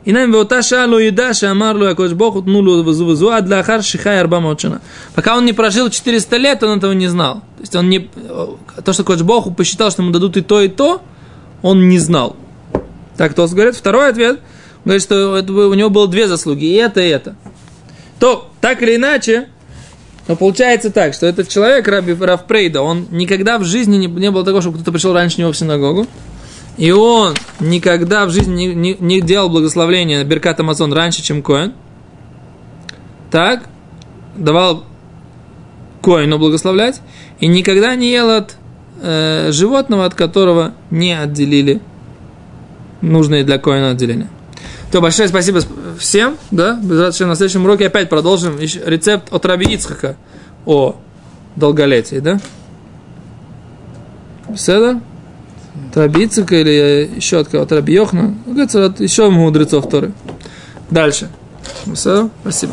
И 0.05 0.13
нам 0.13 0.33
вот 0.33 0.53
шалу 0.65 0.99
и 0.99 1.11
даша 1.11 1.51
амарлу 1.51 1.85
якош 1.87 2.13
бохут 2.13 2.47
нулу 2.47 2.83
вызу 2.83 3.29
а 3.31 3.41
для 3.43 3.63
хар 3.63 3.83
шихай 3.83 4.19
арбамочина. 4.19 4.81
Пока 5.15 5.37
он 5.37 5.45
не 5.45 5.53
прожил 5.53 5.91
400 5.91 6.37
лет, 6.39 6.63
он 6.63 6.79
этого 6.79 6.93
не 6.93 7.07
знал. 7.07 7.35
То 7.57 7.61
есть 7.61 7.77
он 7.77 7.89
не... 7.91 8.09
Э, 8.17 8.47
то, 8.83 8.93
что 8.95 9.05
Кош 9.05 9.21
Боху 9.21 9.53
посчитал, 9.53 9.91
что 9.91 10.03
ему 10.03 10.11
дадут 10.11 10.37
и 10.39 10.41
то, 10.41 10.61
и 10.61 10.69
то, 10.69 11.03
он 11.63 11.89
не 11.89 11.99
знал. 11.99 12.35
Так 13.17 13.35
Тос 13.35 13.53
говорит. 13.53 13.77
Второй 13.77 14.09
ответ. 14.09 14.41
Он 14.79 14.83
говорит, 14.87 15.03
что 15.03 15.37
это, 15.37 15.53
у 15.53 15.75
него 15.75 15.91
было 15.91 16.09
две 16.09 16.27
заслуги. 16.27 16.65
И 16.65 16.75
это, 16.75 17.03
и 17.03 17.09
это. 17.09 17.37
То, 18.21 18.51
так 18.61 18.83
или 18.83 18.97
иначе, 18.97 19.49
но 20.29 20.37
получается 20.37 20.91
так, 20.91 21.15
что 21.15 21.27
этот 21.27 21.49
человек, 21.49 21.89
Раби 21.89 22.13
Рафпрейда, 22.13 22.83
он 22.83 23.07
никогда 23.11 23.59
в 23.59 23.65
жизни 23.65 23.97
не, 23.97 24.07
не 24.07 24.31
было 24.31 24.45
такого, 24.45 24.61
чтобы 24.61 24.77
кто-то 24.77 24.93
пришел 24.93 25.13
раньше 25.13 25.41
него 25.41 25.51
в 25.53 25.57
синагогу. 25.57 26.07
И 26.77 26.93
он 26.93 27.35
никогда 27.59 28.27
в 28.27 28.31
жизни 28.31 28.67
не, 28.67 28.75
не- 28.75 28.97
не 29.01 29.21
делал 29.21 29.49
благословления 29.51 30.19
на 30.19 30.25
Беркат 30.25 30.61
Амазон 30.61 30.93
раньше, 30.93 31.23
чем 31.23 31.43
Коэн. 31.43 31.73
Так, 33.31 33.65
давал 34.37 34.85
Коину 36.03 36.39
благословлять. 36.39 37.01
И 37.41 37.47
никогда 37.47 37.95
не 37.97 38.11
ел 38.11 38.31
от 38.31 38.57
э, 39.03 39.51
животного, 39.53 40.05
от 40.05 40.15
которого 40.15 40.75
не 40.91 41.13
отделили 41.19 41.81
нужные 43.01 43.45
для 43.45 43.59
Коина 43.59 43.91
отделения. 43.91 44.29
То 44.93 45.01
большое 45.01 45.29
спасибо 45.29 45.59
сп- 45.59 45.80
всем, 45.99 46.37
да, 46.51 46.75
на 46.77 47.13
следующем 47.13 47.65
уроке 47.65 47.87
опять 47.87 48.09
продолжим 48.09 48.59
рецепт 48.59 49.33
от 49.33 49.45
Раби 49.47 49.75
Ицхака 49.75 50.17
о 50.67 50.97
долголетии, 51.57 52.19
да? 52.21 52.41
Седа? 54.57 55.01
От 55.91 55.97
Раби 55.97 56.25
Ицхака 56.25 56.57
или 56.57 57.11
еще 57.17 57.39
от 57.39 57.49
кого? 57.49 57.63
От 57.63 57.73
Раби 57.73 57.95
Йохна? 57.95 58.35
Ну, 58.47 58.61
еще 58.63 59.31
мудрецов 59.31 59.89
Торы. 59.89 60.13
Дальше. 60.91 61.31
Седа? 61.95 62.31
Спасибо. 62.43 62.73